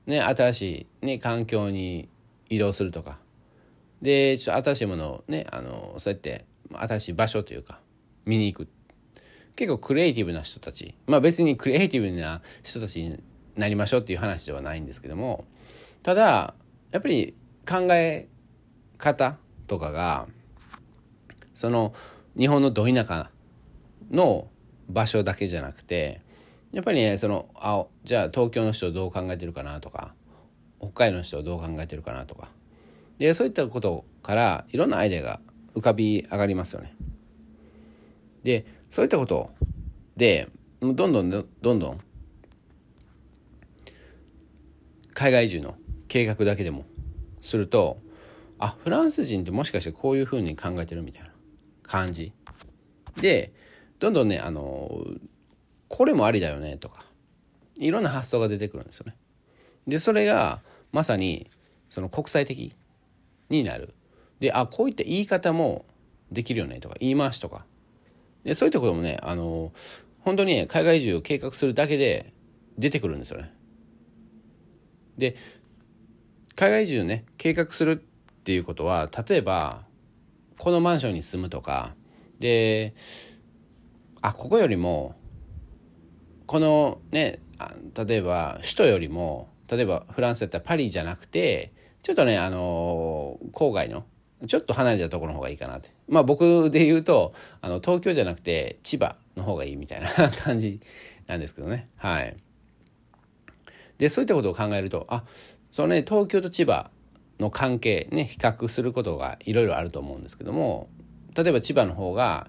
[0.07, 2.09] ね、新しい、ね、環境に
[2.49, 3.18] 移動するとか
[4.03, 7.81] でちょっと新しいものをねあのそうやって新しい場所というか
[8.25, 8.68] 見に行く
[9.57, 10.95] 結構クリエイティブな人たち。
[11.07, 13.19] まあ別にクリエイティブな人たちに
[13.57, 15.45] なりましょうっていう話ではないんですけども。
[16.03, 16.55] ただ
[16.92, 17.35] やっぱり
[17.69, 18.29] 考え
[18.99, 20.29] 方とかが
[21.55, 21.95] その
[22.37, 23.31] 日本のど田舎
[24.11, 24.49] の
[24.88, 26.21] 場所だけじゃなくて
[26.73, 30.14] やっぱりねそのあじゃあ東京の人どう考えてるかなとか
[30.81, 32.51] 北海道の人はどう考えてるかなとか。
[33.19, 35.40] でそういったことからいろんなアイデアが
[35.75, 36.95] 浮かび上がりますよね。
[38.47, 39.51] でそういったこと。
[40.17, 40.49] で
[40.81, 42.01] どんどんどんどん。
[45.15, 45.75] 海外移住の
[46.07, 46.85] 計画だけでも。
[47.41, 47.99] すると
[48.59, 51.31] あフランス人ってもしかしてこういうふうに考えてるみたいな。
[51.83, 52.33] 感じ。
[53.21, 53.53] で
[53.99, 55.05] どんどんねあの
[55.89, 57.05] これもありだよねとか。
[57.79, 59.17] いろんな発想が出てくるんですよね。
[59.89, 61.51] でそれがまさに
[61.89, 62.77] その国際的
[63.49, 63.93] になる。
[64.39, 65.85] であこういった言い方も
[66.31, 66.95] できるよねとか。
[67.01, 67.67] 言い回しとか。
[68.47, 69.73] でそういったこともねあの
[70.21, 72.33] 本当に、ね、海外移住を計画するだけで
[72.79, 73.53] 出てくるんですよね。
[75.19, 75.35] で
[76.55, 77.97] 海外移住ね計画するっ
[78.45, 79.85] ていうことは例えば
[80.59, 81.97] このマンションに住むとか
[82.39, 82.95] で
[84.23, 85.17] あここよりも
[86.47, 87.41] このね
[87.95, 94.05] 例えば首都よりも例えばフランスだったらパリじゃなくてちょっとねあの郊外の
[94.47, 100.09] ちょっと離れたところの方がいいかなってまあ僕で言うとあの東京じゃなくて千葉の方がいいみたいな
[100.45, 100.81] 感じ
[101.27, 101.88] なんですけどね。
[101.97, 102.37] はい。
[103.99, 105.25] でそういったことを考えるとあ
[105.71, 106.90] そのね東京と千葉
[107.40, 110.88] の関係ね比較することがいろいろあると思うんですけども
[111.35, 112.49] 例えば千葉の方が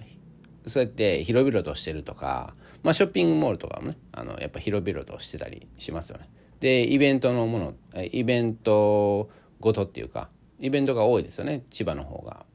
[0.65, 6.30] そうやって広々としてるとか、まあ、ショッピングモールとかもねあのやっぱ広々としてたりしますよね。
[6.60, 7.74] でイベントのもの
[8.12, 12.46] イベントごとっていうかイベントが多いですよね千葉の方が。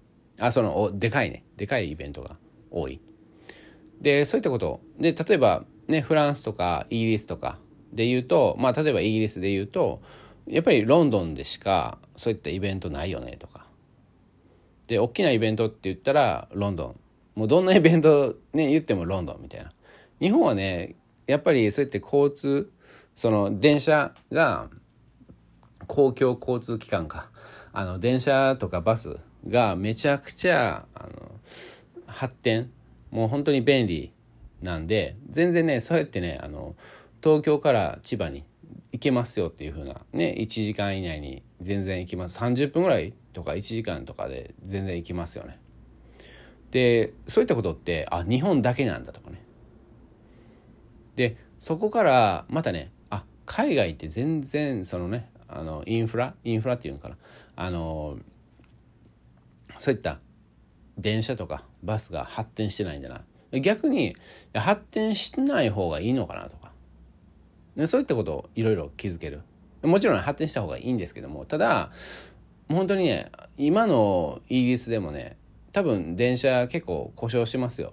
[0.44, 1.44] あそのでかいね。
[1.56, 2.36] でかいイベントが
[2.72, 3.00] 多い。
[4.00, 4.80] でそういったこと。
[4.98, 7.58] で例えばねフランスとかイギリスとか
[7.92, 10.02] で言うとまあ例えばイギリスで言うと
[10.48, 13.66] やっぱりロンドンでしかそういったイベントないよねとか。
[14.88, 17.00] で大きなイベントって言ったらロンドン。
[17.36, 19.68] もうどんなイベントね言ってもロンドンみたいな。
[20.20, 20.96] 日本はね
[21.28, 22.68] やっぱりそうやって交通
[23.14, 24.68] その電車が
[25.86, 27.30] 公共交通機関か。
[27.72, 31.32] あの電車とかバスがめちゃくちゃあの
[32.06, 32.70] 発展
[33.10, 34.12] もう本当に便利
[34.62, 36.74] なんで全然ねそうやってねあの
[37.22, 38.44] 東京から千葉に
[38.92, 42.38] 行けますよっていう風なね1時間以内に全然行きます。
[42.38, 45.58] 30分ぐらいとか1時間とかで全然行きますよね。
[46.70, 49.42] でそういったことってあ日本だけなんだとかね。
[51.16, 57.16] でそこからまたねあ海外って全然そのねあのインフラインフラっていうのかな。
[57.56, 58.18] あの
[59.78, 60.20] そういった
[60.98, 63.24] 電車とかバスが発展してないんだな。
[63.60, 64.16] 逆に
[64.54, 66.72] 発展しない方がいいのかなとか。
[67.86, 69.42] そういったことをいろいろ気づける。
[69.82, 71.44] もちろん発展した方がいいんですけども。
[71.44, 71.90] ただ
[72.68, 75.36] 本当にね今のイギリスでもね
[75.72, 77.92] 多分電車結構故障しますよ。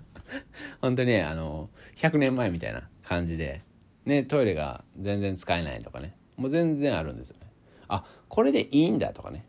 [0.80, 3.62] 本当にねあの100年前みたいな感じで。
[4.04, 6.14] ねトイレが全然使えないとかね。
[6.36, 7.46] もう全然あるんですよね。
[7.88, 9.44] あこれでいいんだとかね。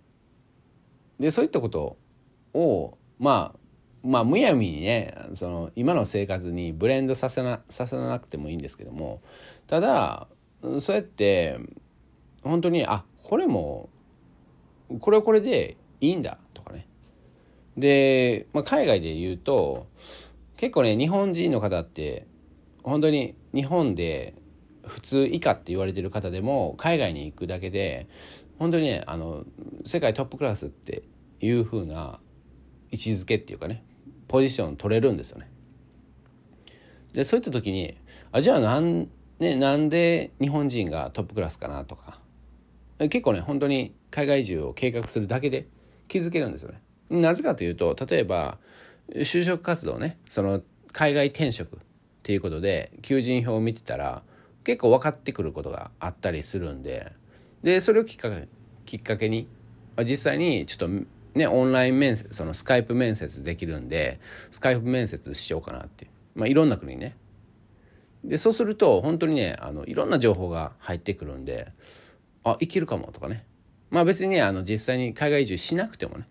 [1.19, 1.97] でそういったこと
[2.53, 3.59] をまあ
[4.03, 9.21] まあむやみにねその今の生活にブレンドさせなさせなくてもいいんですけども
[9.65, 10.27] ただ
[10.79, 11.59] そうやって
[12.43, 13.89] 本当にあこれも
[14.99, 16.87] これはこれでいいんだとかね。
[17.75, 19.87] で、まあ、海外で言うと
[20.55, 22.25] 結構ね日本人の方って
[22.83, 24.33] 本当に日本で
[24.85, 28.07] 普通以下って言われてる方でも海外に行くだけで
[28.59, 29.45] 本当にねあの
[29.85, 31.03] 世界トップクラスって
[31.39, 32.19] いう風な
[32.91, 33.83] 位置づけっていうかね
[34.27, 35.49] ポジション取れるんですよね。
[37.13, 37.97] でそういった時に
[38.31, 42.19] あじゃあなん,、ね、なんで日本人がトップクラスかなとか
[42.99, 45.67] 結構ね本当に海外移住を計画するだけで
[46.07, 46.81] 気づけるんですよね。
[47.09, 48.57] なぜかというと例えば
[49.13, 51.79] 就職活動ねその海外転職っ
[52.23, 54.23] ていうことで求人票を見てたら
[54.63, 57.13] 結構分かってくることがあったりするんで
[57.63, 58.47] でそれをきっかけ
[58.85, 59.47] きっかけに
[60.03, 60.87] 実際にちょっと
[61.33, 64.19] ねオンライン面接そのスカイプ面接できるんで
[64.51, 67.15] スカイプ面接しようかなってまあいろんな国ね。
[68.23, 71.71] でそうすると本当にねあのいろんな情報が入ってくるんで
[72.43, 73.45] あいけるかもとかね。
[73.89, 76.27] まあ別にねあの実際に海外移住しなくてもね。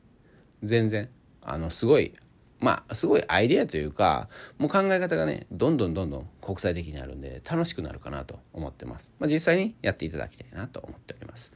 [0.62, 1.08] 全然
[1.42, 2.12] あのすごい
[2.60, 11.52] まあすごいアイデアというかもう考え方がねどんどんどんどん国際的になるんで楽しくなるかなと思ってます、まあ、実際にやっていただきたいなと思っております。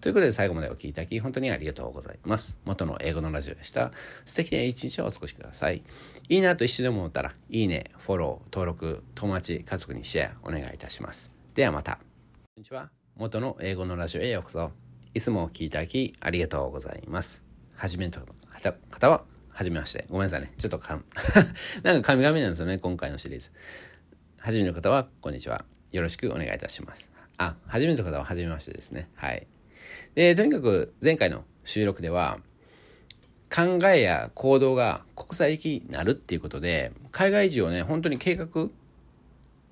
[0.00, 2.58] ということで最後までお聴きいただき本当にありがとうございます。
[2.66, 3.90] 元の英語のラジオでした。
[4.26, 5.82] 素敵な一日をお過ごしください。
[6.28, 11.32] いいなと一緒でも思ったらいいねフォロー登録友達家族にシェアお願いいたします。
[11.54, 11.96] ではまた。
[11.96, 12.00] こ
[12.58, 12.90] んにちは。
[13.16, 14.72] 元の英語のラジオへようこそ。
[15.14, 17.44] いつもお聴きいただきありがとうございます。
[17.74, 18.20] はじめと
[18.90, 20.04] 方ははじめまして。
[20.10, 20.52] ごめんなさいね。
[20.58, 21.04] ちょっとかん、
[21.84, 23.52] なんか神々なんですよね、今回のシリーズ。
[24.38, 25.64] はじめの方は、こんにちは。
[25.92, 27.12] よろしくお願いいたします。
[27.38, 29.08] あ、はじめの方ははじめましてですね。
[29.14, 29.46] はい。
[30.16, 32.40] で、とにかく前回の収録では、
[33.54, 38.48] 考えや行動が国際的になるっていうことで海外移住をね本当に計画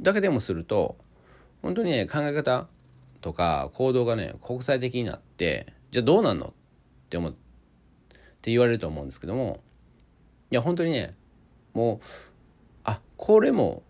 [0.00, 0.96] だけでもすると
[1.62, 2.68] 本当にね考え方
[3.20, 6.52] とか行動がね国際的になってじゃあどうなんのっ
[7.08, 7.32] て思っ
[8.40, 9.60] て言われると思うんですけども
[10.52, 11.14] いや本当にね
[11.72, 12.06] もう
[12.84, 13.82] あこれも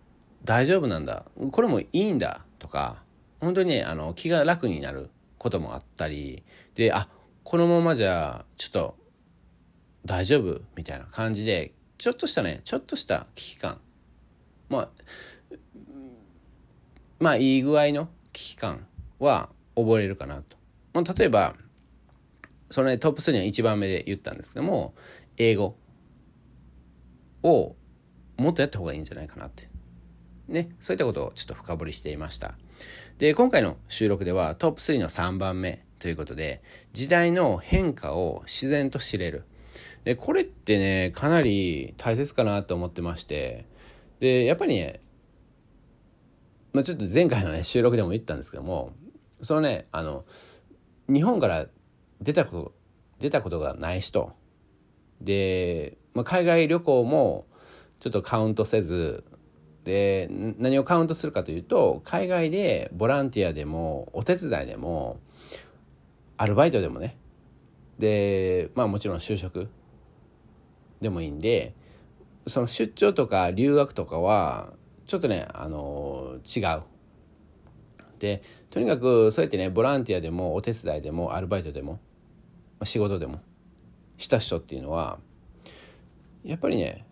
[0.45, 1.25] 大丈夫なんだ。
[1.51, 2.45] これもいいんだ。
[2.57, 3.03] とか
[3.41, 6.43] 本当にねあの気が楽になることもあったり
[6.75, 7.09] であ
[7.43, 8.95] このままじゃちょっと
[10.05, 10.61] 大丈夫？
[10.77, 13.81] みたいな感じでちょっとしたねちょっとした危機感。
[14.69, 14.89] まあ
[17.19, 18.87] まあいい具合の危機感
[19.19, 20.55] は覚えれるかなと。
[20.93, 21.55] まあ、例えば
[22.69, 24.93] そのねトップ3は1番目で言ったんですけども
[25.35, 25.75] 英語。
[27.43, 27.75] を
[28.37, 29.69] もっとやった方がいいんじゃないかなって。
[30.47, 32.55] ねそういったことをちょっと深掘りしていました。
[33.17, 36.61] で今回の収録ではトップ3の3番目ということで
[36.93, 39.43] 時代の変化を自然と知れる。
[40.03, 43.65] でこれってねかなり大切かなと思ってまして
[44.19, 44.99] でやっぱりね、
[46.73, 48.91] まあ、ちょっと前回のね収録でも言ったんですけども
[49.41, 50.25] そのねあの
[51.07, 51.67] 日本から
[52.21, 52.83] 出たこと
[53.23, 54.33] 出たことがない人。
[55.21, 57.45] で、まあ、海外旅行も
[57.99, 59.23] ちょっとカウントせず
[59.83, 65.19] で何をカウントするかというと海外でボランティアでもお手伝いでも
[66.37, 67.17] アルバイトでもね
[67.99, 69.69] でまあもちろん就職
[71.01, 71.73] でもいいんで
[72.47, 74.73] その出張とか留学とかは
[75.05, 76.81] ちょっとねあの違う。
[78.19, 81.99] でとにかくそうやってねボランティアでもお手伝いでもアルバイトでも
[82.83, 83.41] 仕事でも
[84.17, 85.19] した人っていうのは
[86.43, 87.05] やっぱりね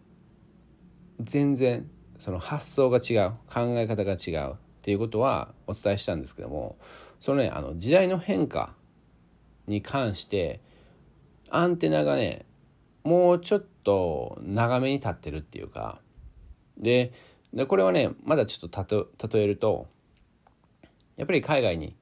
[1.20, 6.78] 全然その発想が違う考え方が違うっていうことはお伝えしたんですけども
[7.20, 8.74] そのねあの時代の変化
[9.68, 10.60] に関して
[11.50, 12.46] アンテナがね
[13.04, 16.00] もうちょっと長めに立ってるっていうか
[16.78, 17.14] で
[17.54, 19.88] でこれはねまだちょっと例えると
[21.18, 21.96] やっぱり海外に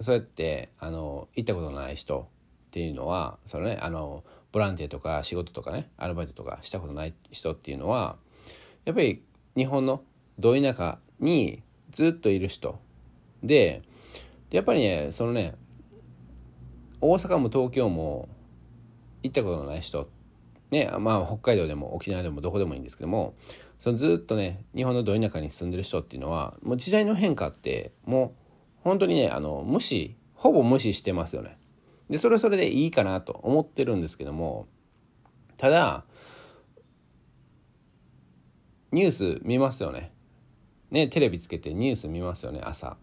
[0.00, 2.28] そうやってあの行ったことのない人
[2.66, 8.14] っていうのはそのねあのボランティアとか仕事とかねアルバイトとかしたことない人っていうのは
[8.84, 9.20] やっぱり
[9.56, 10.00] 日本の
[10.38, 12.78] ど田舎にずっといる人
[13.42, 13.82] で
[14.52, 15.56] やっぱりねそのね
[17.00, 18.28] 大阪も東京も
[19.24, 20.08] 行ったことのない人
[20.70, 23.34] ねまあ北海道でも沖縄でもどこでもいいんですけども
[23.80, 28.30] そのずっとね日本のど田舎に住んでる人っていうのはもう時代の変化ってもう
[28.84, 31.58] 本当にねあの無視ほぼ無視してますよね。
[32.08, 34.66] でそれはそれでいいかなと思ってるんですけども
[35.56, 36.04] ただ
[38.94, 40.12] ニュース見ますよね。
[40.92, 42.96] ね、テレビつけてニュース見ますよね、朝。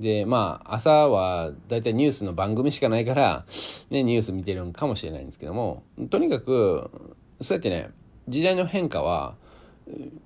[0.00, 3.46] で、まあ、朝はだいたいニュースの番組しかないから、
[3.88, 6.90] ね、ニュース見てるんかもしれないんですけども、とにかく、
[7.40, 7.90] そうやってね、
[8.26, 9.36] 時代の変化は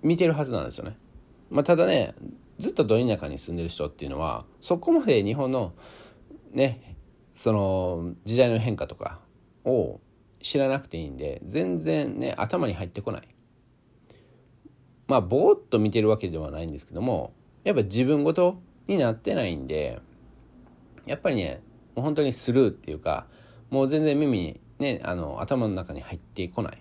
[0.02, 0.96] 見てるはずなんですよね。
[1.50, 2.14] まあ、ただね、
[2.58, 5.74] ずっとど田舎に住んでる人っていうのは、そこまで日本の、
[6.52, 6.89] ね、
[7.40, 9.18] その時代の変化とか
[9.64, 9.98] を
[10.42, 13.28] 知らなくていいんで、全然ね、頭に入ってこない。
[15.10, 17.32] まあぼーっと見てるわけではないんですけども
[17.64, 20.00] やっぱ自分ごとになってないんで
[21.04, 21.62] やっぱりね
[21.96, 23.26] もう本当にスルーっていうか
[23.70, 26.78] もう全然耳にねあの頭の中に入ってこない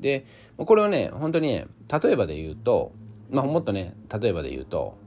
[0.00, 1.68] でこれはね本当にね
[2.02, 2.90] 例えばで言うと
[3.30, 4.98] まあもっとね例えばで言うと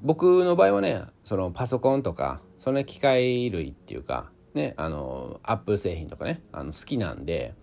[0.00, 7.54] 僕の場合はねそのパソコンとかその機械類っていうかねあのアップル製品とかねあの好きなんで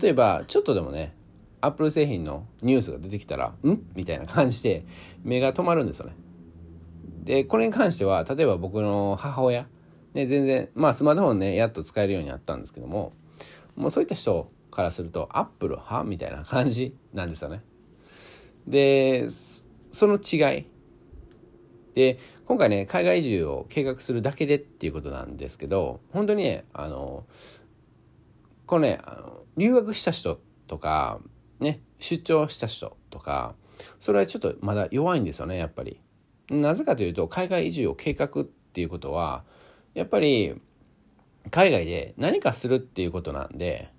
[0.00, 1.14] 例えばちょっとでもね
[1.64, 3.78] アップル製品のニュースが出てきたら、ん？
[3.94, 4.84] みたいな感じで
[5.22, 6.14] 目が止まるんですよね。
[7.22, 9.66] で、これに関しては、例えば僕の母親、
[10.12, 13.14] ね、全然、まあスマートフォンね、やっと使えるようになったんですけども、
[13.76, 17.62] もうそういった人からすると、アップルはみたいな感じなんですよね。
[18.66, 20.66] で、その違い。
[21.94, 27.24] で、今回ね、海外移住を計画するだけでっていうことなんですけど、本当にね、あの、
[28.66, 31.20] このね、あの留学した人とか、
[31.60, 33.54] ね、出張した人とか、
[33.98, 36.00] それはちょっとまだ弱いんですよね、やっぱり。
[36.50, 39.44] なぜかというと、海外移住を計画っていうことは、
[39.94, 40.60] やっぱり、
[41.50, 43.90] 海外で何かするっていうことなんで、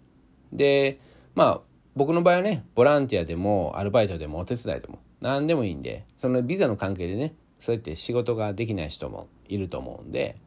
[0.51, 0.99] で、
[1.35, 1.61] まあ、
[1.95, 10.37] 僕の場合はね、ボランティアでも、アルバイトでも、お手伝いでも、何でもいいんで、そのビザの関係でね、そうやって仕事ができない人もいると思うんで、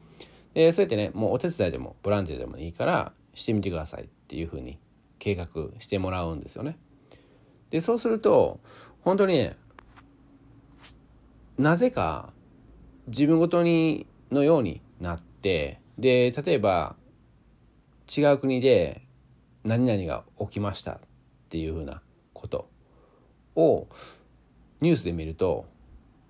[0.55, 4.79] で、そうやってね、もうお手伝いでも、ボランティアでもいいから、してみてくださいっていうふうに
[5.19, 5.47] 計画
[5.79, 6.77] してもらうんですよね。
[7.71, 8.61] でそうすると
[9.03, 9.57] 本当にね
[11.57, 12.33] なぜか
[13.09, 16.97] 自分ごとにのようになってで例えば
[18.15, 19.03] 違う国で
[19.65, 21.01] 何々が起きましたっ
[21.49, 22.01] ていうふうな
[22.33, 22.69] こと
[23.55, 23.87] を
[24.81, 25.67] ニュースで見ると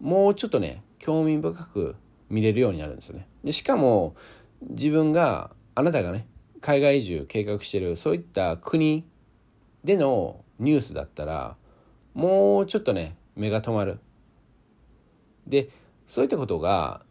[0.00, 1.96] もうちょっとね興味深く
[2.30, 3.28] 見れるようになるんですよね。
[3.44, 4.14] でしかも
[4.62, 6.26] 自分があなたがね
[6.60, 9.04] 海外移住計画してるそういった国
[9.84, 11.56] でのニュースだったら
[12.14, 14.00] もうちょっとね目が止まる。
[15.46, 15.70] で
[16.06, 17.02] そういったことが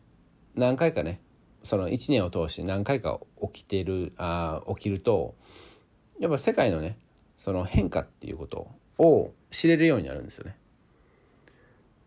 [0.55, 1.21] 何回かね
[1.63, 5.35] その1年を通して何回か起きてるあ起きると
[6.19, 6.97] やっぱ世界のね
[7.37, 10.55] その変化っていうことを知れるようになるんですよね。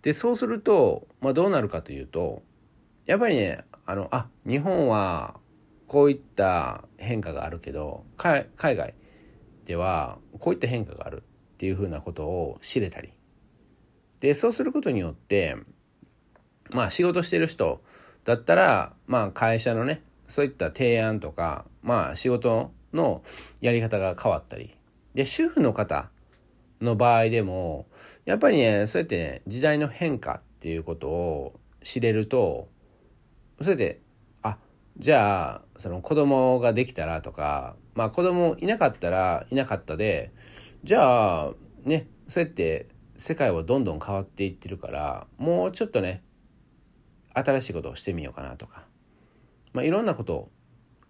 [0.03, 2.43] でそうすると、まあ、どうなるかというと
[3.07, 5.35] やっぱりねあのあ日本は
[5.87, 8.95] こういった変化があるけど海外
[9.67, 11.23] ではこういった変化がある
[11.55, 13.13] っていうふうなことを知れたり。
[14.21, 15.57] でそうすることによって
[16.71, 17.83] まあ仕事してる人
[18.25, 23.23] だったらまあ会社のねそういった提案とかまあ仕事の
[23.61, 24.77] やり方が変わったり。
[25.15, 26.09] で主婦の方
[26.81, 27.87] の場合でも
[28.31, 32.69] やっぱりねそうやってね時代の変化っていうことを知れると
[33.61, 34.01] それで
[34.43, 34.57] あ
[34.97, 40.33] じゃあその子供ができたらとかまあ子供いなかったらいなかったで
[40.85, 41.53] じゃあ
[41.85, 46.23] ねそうやって世界はどんどん変わっていってるからもうちょっとね
[47.35, 48.85] 新しいことをしてみようかなとか、
[49.73, 50.51] まあ、いろんなこと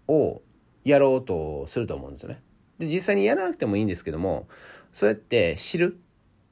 [0.07, 0.41] を
[0.83, 2.41] やろうとすると思うんですよね。
[2.79, 4.47] で実際にやらなくてもいいんですけども
[4.91, 5.99] そうやって知る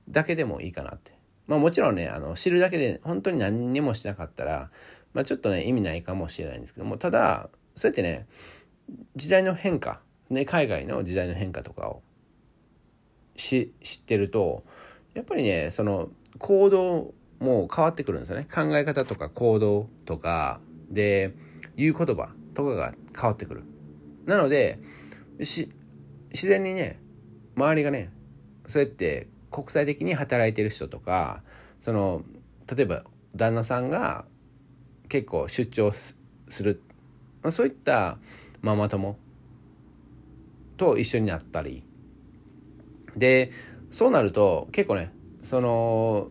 [0.10, 1.20] だけでもいいかなって。
[1.48, 4.70] まあもちろんねあの知るだけで本当に何にもしなかったら、
[5.14, 8.28] まあ、ちょっとね意味ないかもしれないんですけどもただそうやってね
[9.16, 10.00] 時代の変化、
[10.30, 12.04] ね、海外の時代の変化とかを
[13.36, 14.64] 知ってると
[15.16, 20.60] やっぱりねその行動も変わってくるんですよね考え方とか行動とか
[20.92, 21.34] で
[21.76, 23.64] 言う言葉とかが変わってくる
[24.26, 24.80] なので
[25.40, 25.68] 自
[26.34, 27.00] 然にね
[27.56, 28.12] 周りがね
[28.68, 31.42] そうやって国際的に働いてる人とか
[31.80, 32.24] その
[32.74, 33.04] 例えば
[33.36, 34.26] 旦那さんが
[35.08, 36.18] 結構出張す
[36.64, 36.82] る
[37.50, 38.18] そういった
[38.62, 39.18] ママ友
[40.78, 41.84] と一緒になったり。
[43.16, 43.52] で
[43.92, 46.30] そうなると結構ねその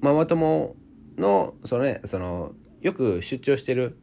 [0.00, 0.76] ママ友
[1.16, 3.96] のそのねそのよく出張してる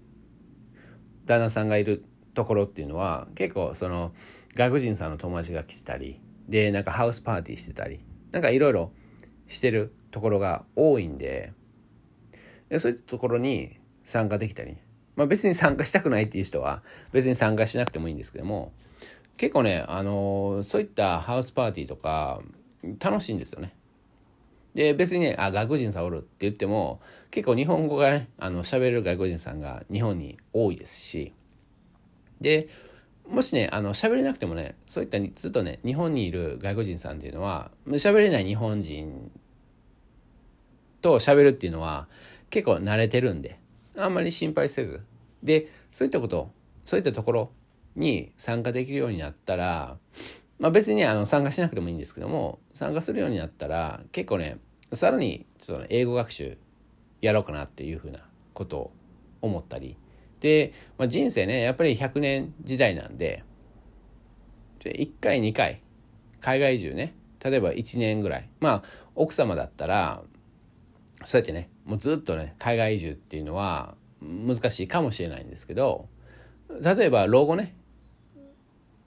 [1.26, 4.12] 旦那さんがいるところっていうのは結構その
[4.56, 6.20] 外国人さんの友達が来てたり。
[6.52, 8.92] でなんかハウスパーティーしてたりなんかいろいろ
[9.48, 11.54] してるところが多いんで
[12.70, 14.76] でそういったところに参加できたり、
[15.16, 16.84] まあ、別に参加したくないっていう人は
[17.14, 18.74] 別に参加しなくてもいいんですけども
[19.38, 22.42] 結構ねあのそういったハウスパーティーとか
[23.00, 23.74] 楽しいんですよね。
[24.74, 31.34] で別にねあ外国人さんおるって言っても結構日本語がねあの喋れる外国人さんが日本に多いですし
[32.40, 32.70] で
[33.32, 39.32] もしねあの喋れなくてもねそういったずっとね日本にいる外国人さんっていうのは喋れない日本人
[41.02, 42.08] と喋るっていうのは
[42.50, 43.60] 結構慣れてるんで
[43.98, 45.02] あんまり心配せず。
[45.42, 46.52] でそういったこと
[46.86, 47.52] そういったところ
[47.96, 49.98] に参加できるようになったら
[50.62, 54.60] まあ、別にあの参加しなくてもいいんですけども参加するようになったら結構ね
[54.94, 56.56] さらにちょっと、ね、英語学習
[57.20, 58.20] やろうかなっていうふうな
[58.54, 58.92] ことを
[59.42, 59.98] 思ったり
[60.42, 63.44] で、まあ、人生ねやっぱり100年時代なんで
[64.80, 65.82] 1回2回
[66.42, 67.14] 海外移住ね
[67.44, 68.50] 例えば1年ぐらい。
[68.60, 68.84] まあ
[69.16, 70.22] 奥様だったら
[71.24, 76.08] そうやってねもうずっとね海外移住っていうのは難しいかもしれないんですけど
[76.82, 77.76] 例えば老後ね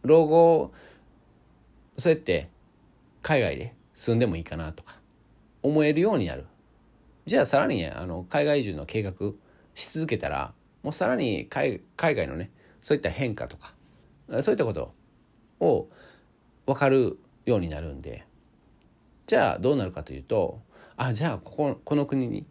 [0.03, 0.73] 老後
[1.97, 2.51] そうやって
[3.23, 4.97] 海外で住んでもいいかなとか
[5.63, 6.47] 思えるようになる。
[7.27, 9.15] じゃあさらにねあの海外移住の計画
[9.75, 10.53] し続けたら
[10.85, 13.73] もうさらに海外のねそういった変化とか
[14.43, 14.95] そういったこと
[15.59, 15.89] を
[16.67, 18.25] 分かるようになるんで
[19.27, 20.61] じゃあどうなるかというと
[20.97, 22.47] あじゃあこここの国に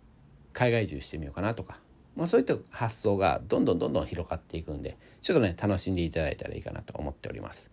[0.52, 1.80] 海外移住してみようかなとか
[2.16, 7.72] まあ、そういった発想がどんどんどんどん広がっていくんでちょっとね楽しんでいただいたらいいかなと思っております。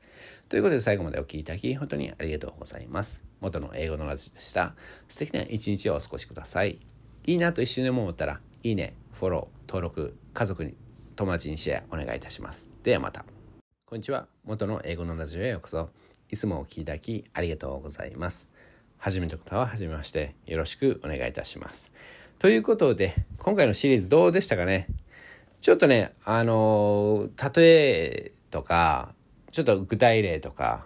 [0.48, 3.22] ということで最後までお聴きいただき本当にありがとうございます。
[3.40, 4.74] 元の英語のラジオでした。
[5.08, 6.78] 素敵な一日をお過ごしください。
[7.26, 10.76] いいなと一瞬でも思ったらいいね、フォロー、登録、家族に
[11.16, 12.68] 友達にシェアお願いいたします。
[12.82, 13.24] ではまた。
[13.86, 14.26] こんにちは。
[14.44, 15.88] 元の英語のラジオへようこそ。
[16.28, 18.50] いつもお聴きいただきありがとうございます。
[18.98, 21.90] 初めての方は初めましてよろしくお願いいたします。
[22.38, 24.88] ということで、今回のシリーズどうでしたかね？
[25.62, 29.14] ちょっとね、あの例えとか、
[29.50, 30.84] ちょっと具体例とか、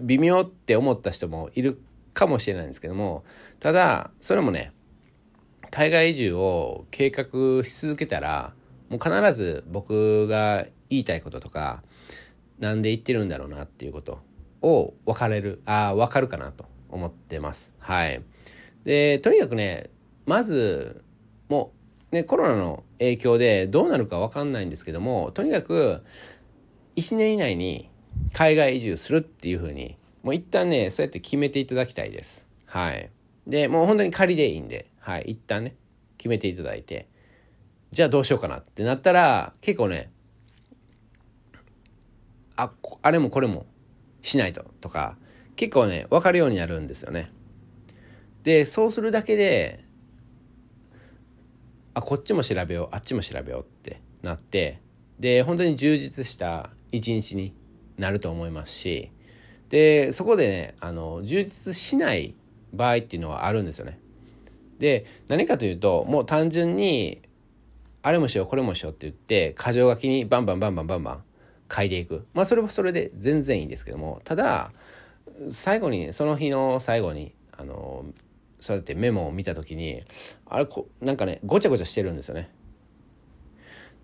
[0.00, 1.80] 微妙って思った人もいる
[2.12, 3.22] かもしれないんですけども、
[3.60, 4.72] ただ、それもね、
[5.70, 8.54] 海外移住を計画し続けたら、
[8.88, 11.82] もう必ず僕が言いたいこととか
[12.58, 14.20] なんで言ってるんだろうなっていうこと
[14.62, 17.74] を分かれるああ分かるかなと思ってます。
[17.78, 18.22] はい。
[18.84, 19.90] でとにかくね
[20.24, 21.04] まず
[21.48, 21.72] も
[22.12, 26.02] うねコロナの影響でどうなるか分かんないんですけどもとにかく
[26.94, 27.90] 1年以内に
[28.32, 32.48] 海外移住するっていうふうにもう一旦ねそうやって決めていただきたいです。
[32.66, 33.10] はい。
[33.46, 35.76] でもう本当に仮でいいんではい一旦ね
[36.18, 37.08] 決めていただいて
[37.92, 40.10] じゃあどうしようかなってなったら結構ね
[42.56, 43.66] ああれもこれも
[44.22, 45.16] しないととか
[45.54, 47.30] 結構ね分かるようになるんですよね
[48.42, 49.84] でそうするだけで
[51.94, 54.80] あこっちも調べようあっちも調べようってなって
[55.20, 57.54] で本当に充実した一日に
[57.96, 59.12] なると思いますし
[59.68, 62.34] でそこでねあの充実しない
[62.72, 64.00] 場合っていうのはあるんですよね。
[64.78, 67.22] で何かというともう単純に
[68.02, 71.22] あれもしようこれもしようって言って箇条書きにバンバンバンバンバンバン
[71.72, 74.72] 書いていくまあそれはそれで全然いいんですけどもただ
[75.48, 78.04] 最後にその日の最後にあの
[78.60, 80.02] そうやってメモを見た時に
[80.46, 82.50] あれこなんかねごちゃごちゃしてるんですよね。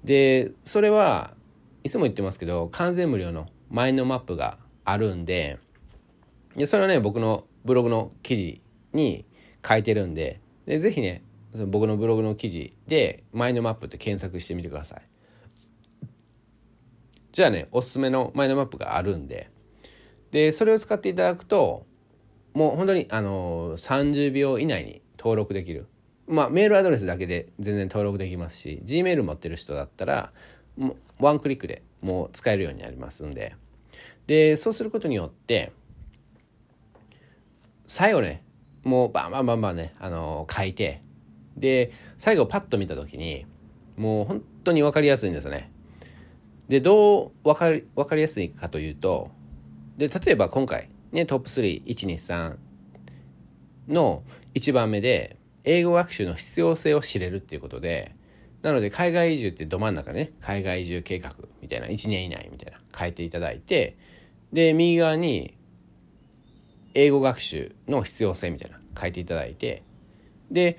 [0.05, 1.35] でそれは
[1.85, 5.59] いつも言ってますけど完全無料のマインドマップがあるんで
[6.57, 8.61] でそれはね僕のブログの記事
[8.93, 9.25] に
[9.67, 15.03] 書いてるんででぜひねその僕のブログの記事でマインドマップって検索してみてください。
[17.33, 19.51] じゃあねおすすめのマインドマップがあるんで。
[20.31, 21.87] でそれを使っていただくと
[22.55, 25.87] もう本当にあの30秒以内に登録できる。
[26.27, 30.33] まあメールアドレスだけで全然登録できますし Gmail 持ってる人だったら
[30.77, 33.57] もうワンクリックでもう使えるようになりますんで。
[34.27, 35.73] でそうすることによって
[37.87, 38.43] 最後ね
[38.85, 41.03] もうバンバンバンバンね、あの書いて
[41.57, 43.47] で最後パッと見た時に
[43.97, 45.71] もう本当に分かりやすいんですよね。
[46.69, 49.31] でどう分かり分かりやすいかというと
[49.97, 52.57] で例えば今回ねトップ3123
[53.89, 54.23] の
[54.55, 58.15] 1番目で英語学習の必要性を知れるっていうことで
[58.63, 63.97] なので海外移住ってど真ん中ね海外移住計画みたいな1年以内みたいな書いていただいて
[64.53, 65.55] で右側に
[66.95, 69.83] 英語学習の必要性みたいな書いていただいて
[70.51, 70.79] で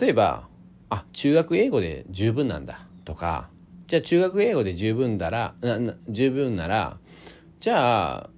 [0.00, 0.48] 例えば
[0.88, 3.48] あ中学英語で十分なんだとか
[3.86, 5.54] じゃあ中学英語で十分だら
[6.08, 6.98] 十分なら
[7.60, 8.30] じゃあ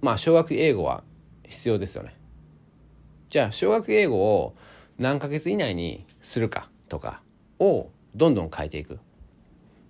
[0.00, 1.02] まあ小学英語は
[1.44, 2.14] 必要ですよね。
[3.28, 4.54] じゃあ小学英語を
[4.98, 7.22] 何ヶ月以内にするかとか
[7.58, 8.98] をどんどん変えていく。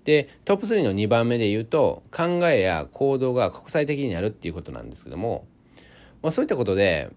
[0.04, 5.46] でトップ3の2番目で言うと考えや行動が国際的になるっていうことなんですけども
[6.22, 7.10] まあ、そういったことで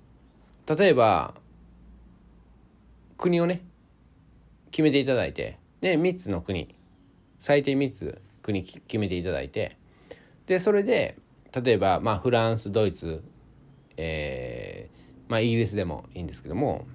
[0.67, 1.35] 例えば
[3.17, 3.63] 国をね
[4.71, 6.75] 決めていただいてで3つの国
[7.37, 9.77] 最低3つ国決めていただいて
[10.47, 11.17] でそれで
[11.63, 13.23] 例えば、まあ、フランスドイツ、
[13.97, 16.85] えーまあ、イギリスでもいいんですけども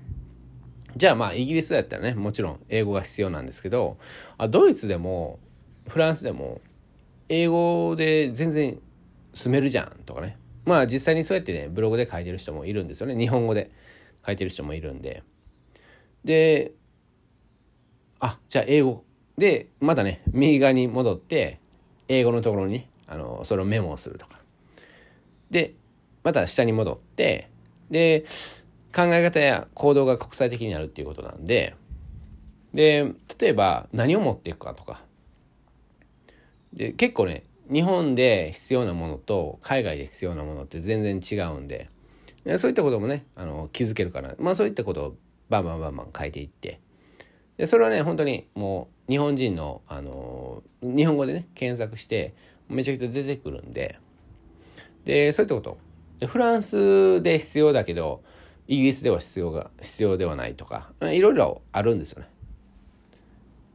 [0.97, 3.97] じゃあまあイギリスだったらねもちろん英語が必要なんですけど
[4.39, 5.39] あドイツでも
[5.89, 6.61] フランスでも
[7.29, 8.79] 英語で全然
[9.33, 13.17] 住めるじゃんとかねまあ実際にそうやってねブログで書いてる人もいるんですよね。
[13.17, 13.71] 日本語で
[14.25, 15.23] 書いてる人もいるんで。
[16.25, 16.73] で
[18.19, 19.05] あじゃあ英語。
[19.39, 21.61] でまたね右側に戻って
[22.09, 24.39] 英語のところにあのそれをメモをするとか。
[25.51, 25.75] で
[26.23, 27.49] また下に戻って
[27.91, 28.25] で
[28.95, 31.75] 考え方や行動が国際的になるっていうことなんで。
[32.73, 35.03] で例えば何を持っていくかとか。
[36.73, 37.43] で結構ね
[37.73, 41.89] 日本で必要なものと海外で必要なものって全然違うんで
[42.59, 44.35] そういったこともねあの気づけるかな。
[44.39, 45.17] まあそういったことを
[45.51, 46.81] バンバンバンバン変えていって。
[47.57, 52.35] でそれはね本当にもう日本人のあの日本語でね検索して
[52.69, 53.99] めちゃくちゃ出てくるんで。
[55.05, 55.79] でそういったこと。
[56.19, 58.23] でフランスで必要だけど
[58.67, 62.29] イギリスでは必要が必要ではないとかいろいろあるんですよね。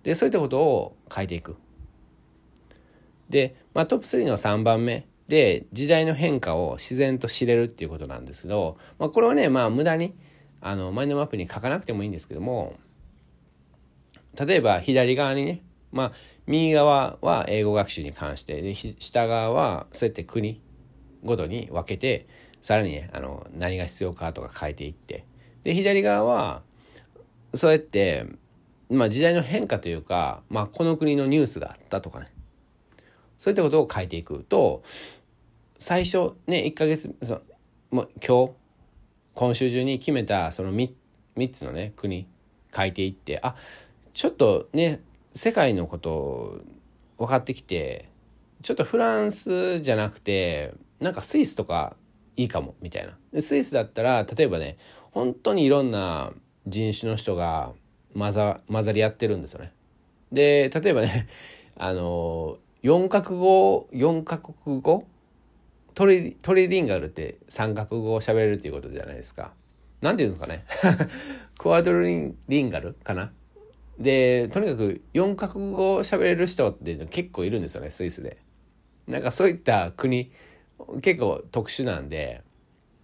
[0.04, 1.56] でそういったことを変えていく。
[3.30, 10.14] で、まあ、トップ3の3番目で時代の変化を自然と知れるっていうことなんですけど、まあ、これはねまあ無駄に
[10.62, 12.76] あのマインドマップに書かなくてもいいんですけども
[14.40, 16.12] 例えば左側にねまあ
[16.46, 20.62] 右側は英語学習に関してで下側はそうやって国
[21.24, 22.28] ごとに分けて
[22.62, 25.26] さらにねあの何が必要かとか変えていって
[25.64, 26.62] で左側は
[27.56, 28.28] そうやって、
[28.90, 32.32] まあ、時代の変化というか、まあ、この国のニュースがあったとかね
[33.38, 34.84] そういったことを書いていくと
[35.78, 37.42] 最初ね1ヶ月そ
[37.92, 38.54] もう今日
[39.34, 40.92] 今週中に決めたその 3,
[41.38, 42.28] 3つのね国
[42.76, 43.56] 書いていってあ
[44.14, 45.02] ちょっとね
[45.34, 46.62] 世界のこと
[47.18, 48.10] 分かってきて
[48.62, 51.96] ちょっとフランスじゃなくてなんかスイスとか
[52.38, 54.78] いいかもみたいなスイスだったら例えばね
[55.12, 56.32] 本当にいろんな
[56.68, 57.74] 人種の人が
[58.18, 59.72] 混ざ混ざり合ってるんですよね。
[60.32, 61.28] で例えばね
[61.78, 65.08] あの4カ国語4カ国語？
[65.96, 69.54] トリトリリンガルって3カ国語を喋れるっていうことじゃないですか。
[70.02, 70.66] なんていうのかね？
[71.58, 73.34] クワドリンガルかな？
[73.98, 78.38] でとにかく4カ国語を喋れる人って結構いるんですよねスイスで。
[79.08, 80.32] なんかそういった国
[81.02, 82.44] 結構特殊なんで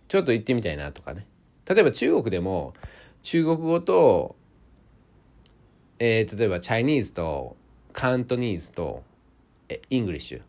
[0.09, 1.25] ちょっと行ってみたいなとかね
[1.67, 2.75] 例えば中国でも
[3.23, 4.35] 中国語と、
[5.97, 7.57] えー、例えばチャイニーズと
[7.93, 9.09] カントニーズと
[9.89, 10.41] イングリッシュ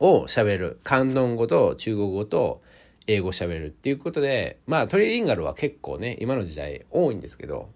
[0.00, 0.80] を喋る。
[0.84, 2.60] 広東語と中国語と
[3.06, 7.68] 英語喋るっていうことでまあトリリンガルは結構ね今の時代多いんですけど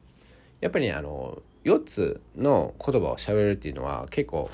[0.61, 4.51] やっぱりねあの4つの言葉を喋るっていうのは結構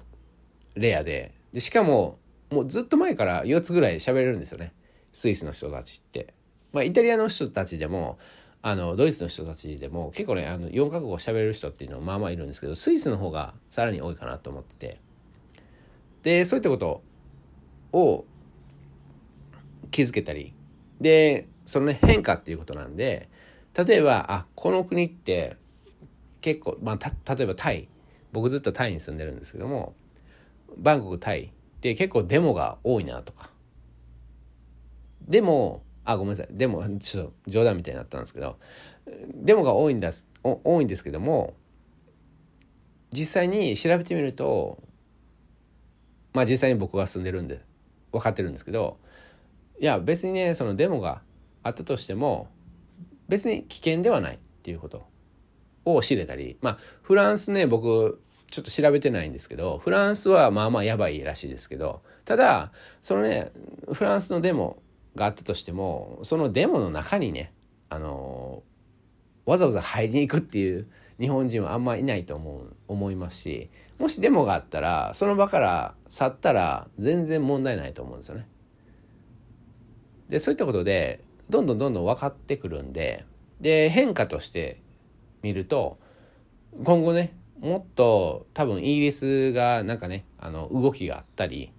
[0.74, 2.18] レアででしかも
[2.50, 4.72] もうずっと前から4つぐらい喋れるんですよね。
[5.12, 6.34] スイスの人たちって。
[6.72, 8.18] まあ、イタリアの人たちでも
[8.60, 15.03] あのドイツの人たちでも結構ねあの4カ国語喋れる人っていうのはまあまあいるんですけどスイスの方がさらに多いかなと思ってて。
[16.24, 17.02] でそういったこと
[17.92, 18.24] を
[19.92, 20.52] 気づけたり。
[21.00, 23.28] でそのね変化っていうことなんで
[23.76, 25.56] 例えばあこの国って
[26.40, 27.88] 結構、まあ、例えばタイ。
[28.32, 29.94] 僕ずっとタイに住んでるんですけども
[30.76, 31.42] バンコクタイ。
[31.44, 31.50] っ
[31.80, 33.50] て結構デモが多いなとか。
[35.28, 36.48] でもあごめんなさい。
[36.50, 38.58] でもちょっと冗談みたいになったんですけど
[39.34, 40.10] デモが多いんだ
[40.42, 41.54] 多いんですけども
[43.12, 44.82] 実際に調べてみると
[46.34, 47.62] まあ実際に僕が住んでるんで
[48.12, 48.98] 分かってるんですけど
[49.80, 51.22] いや別にねそのデモが
[51.62, 52.48] あったとしても
[53.28, 55.06] 別に危険ではないっていうこと
[55.84, 58.20] を知れたりまあフランスね僕
[58.50, 63.50] ちょっと調べてないんですけどフランスはまあまあやばいらしいですけどただそのね
[63.92, 64.78] フランスのデモ
[65.14, 67.52] があったとしてもそのデモの中にね
[67.88, 68.62] あの
[69.46, 70.86] わざわざ入りに行くっていう
[71.20, 78.48] 日本人はあんまいないと思う思いますしもしデモがあったらその場から去ったら全然問題ないと思うんですよね。
[80.28, 83.24] でそういったことでどんどんどんどん分かってくるんで
[83.60, 84.80] で変化として
[85.42, 85.98] 見ると
[86.82, 91.70] 今後ねもっと多分イギリスがなんかねあの動きがあったり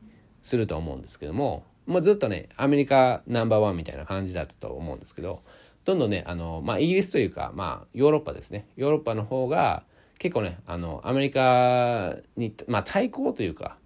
[0.42, 5.42] すると思うんですけどももうずっとねアメリカナンバーワンみたいな感じだったと思うんですけど
[5.86, 9.84] どんどんねあの、まあ、イギリスというか、まあ、ヨーロッパですねヨーロッパの方が
[10.18, 13.78] 結構ねあのアメリカに、まあ、対抗というか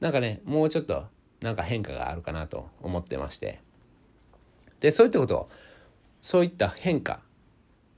[0.00, 1.06] なんかねもうちょっと
[1.40, 3.60] なんか変化があるかなと思ってまして
[4.80, 5.48] でそういったことを
[6.22, 7.20] そういった変化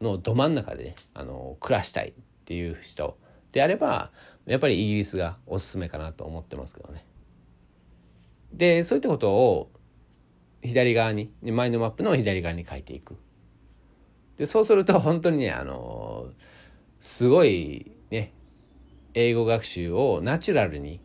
[0.01, 2.13] のど真ん中でねあの暮らしたいっ
[2.47, 3.19] ていう人
[3.53, 4.11] であれば
[4.47, 7.05] やっぱりイギリスがおすすめかなと思ってますけどね。
[8.53, 9.71] でそういったことを
[10.63, 13.17] 左側に前のマップの左側に書いていく。
[14.41, 16.31] でそうすると本当にねあの
[16.99, 18.33] すごいね
[19.13, 20.99] 英語学習をナチュラルに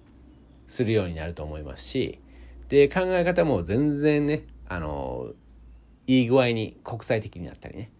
[0.67, 2.21] するようになると思いますし
[2.69, 5.33] で考え方も全然ねあの
[6.07, 7.91] いい具合に国際的になったりね。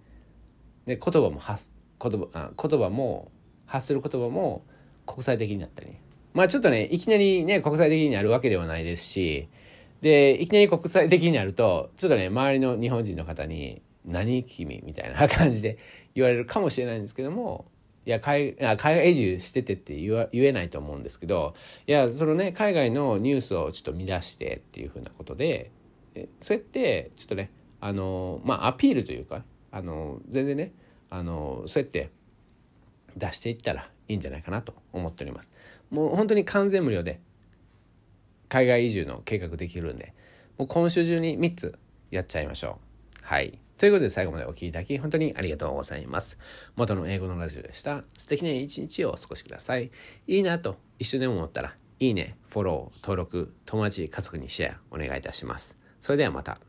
[0.86, 1.72] で言葉も発
[2.02, 3.30] 言葉あ言葉も
[3.66, 4.64] 発する言葉も
[5.06, 6.02] 国際的になったり、ね、
[6.34, 9.50] まあちょっとねいきなりね国際的になるわけではないですし
[10.00, 15.78] でいきなり国際的になるとちょっとね周りの日本人の方に「何君?」みたいな感じで
[16.14, 17.66] 言われるかもしれないんですけども
[18.06, 21.56] いや海海外移住しててって言えないと思うんですけど
[21.88, 25.72] いやそのね海外のニュースをちょっと見出してっていうふうなことで
[26.40, 27.50] そうやってちょっとね
[27.80, 30.72] あのまあアピールというかあの全然ね
[31.10, 32.10] あのそうやって
[33.18, 35.52] 出していったらいいんじゃないかなと思っております。
[35.90, 37.20] もう本当に完全無料で
[38.50, 40.14] 海外移住の計画できるんで
[40.58, 41.80] もう今週中に3つ
[42.12, 42.80] やっちゃいましょ
[43.24, 43.26] う。
[43.26, 43.60] はい。
[43.78, 46.40] ということで最後までお聴きいただき本当にありがとうございます。
[46.76, 48.04] 元の英語のラジオでした。
[48.18, 49.92] 素敵な一日をお過ごしください。
[50.28, 55.78] いいなと一緒でも思ったらいいね、フォロー、登録、友達、家族にシェアお願いいたします。
[56.00, 56.65] それではまた。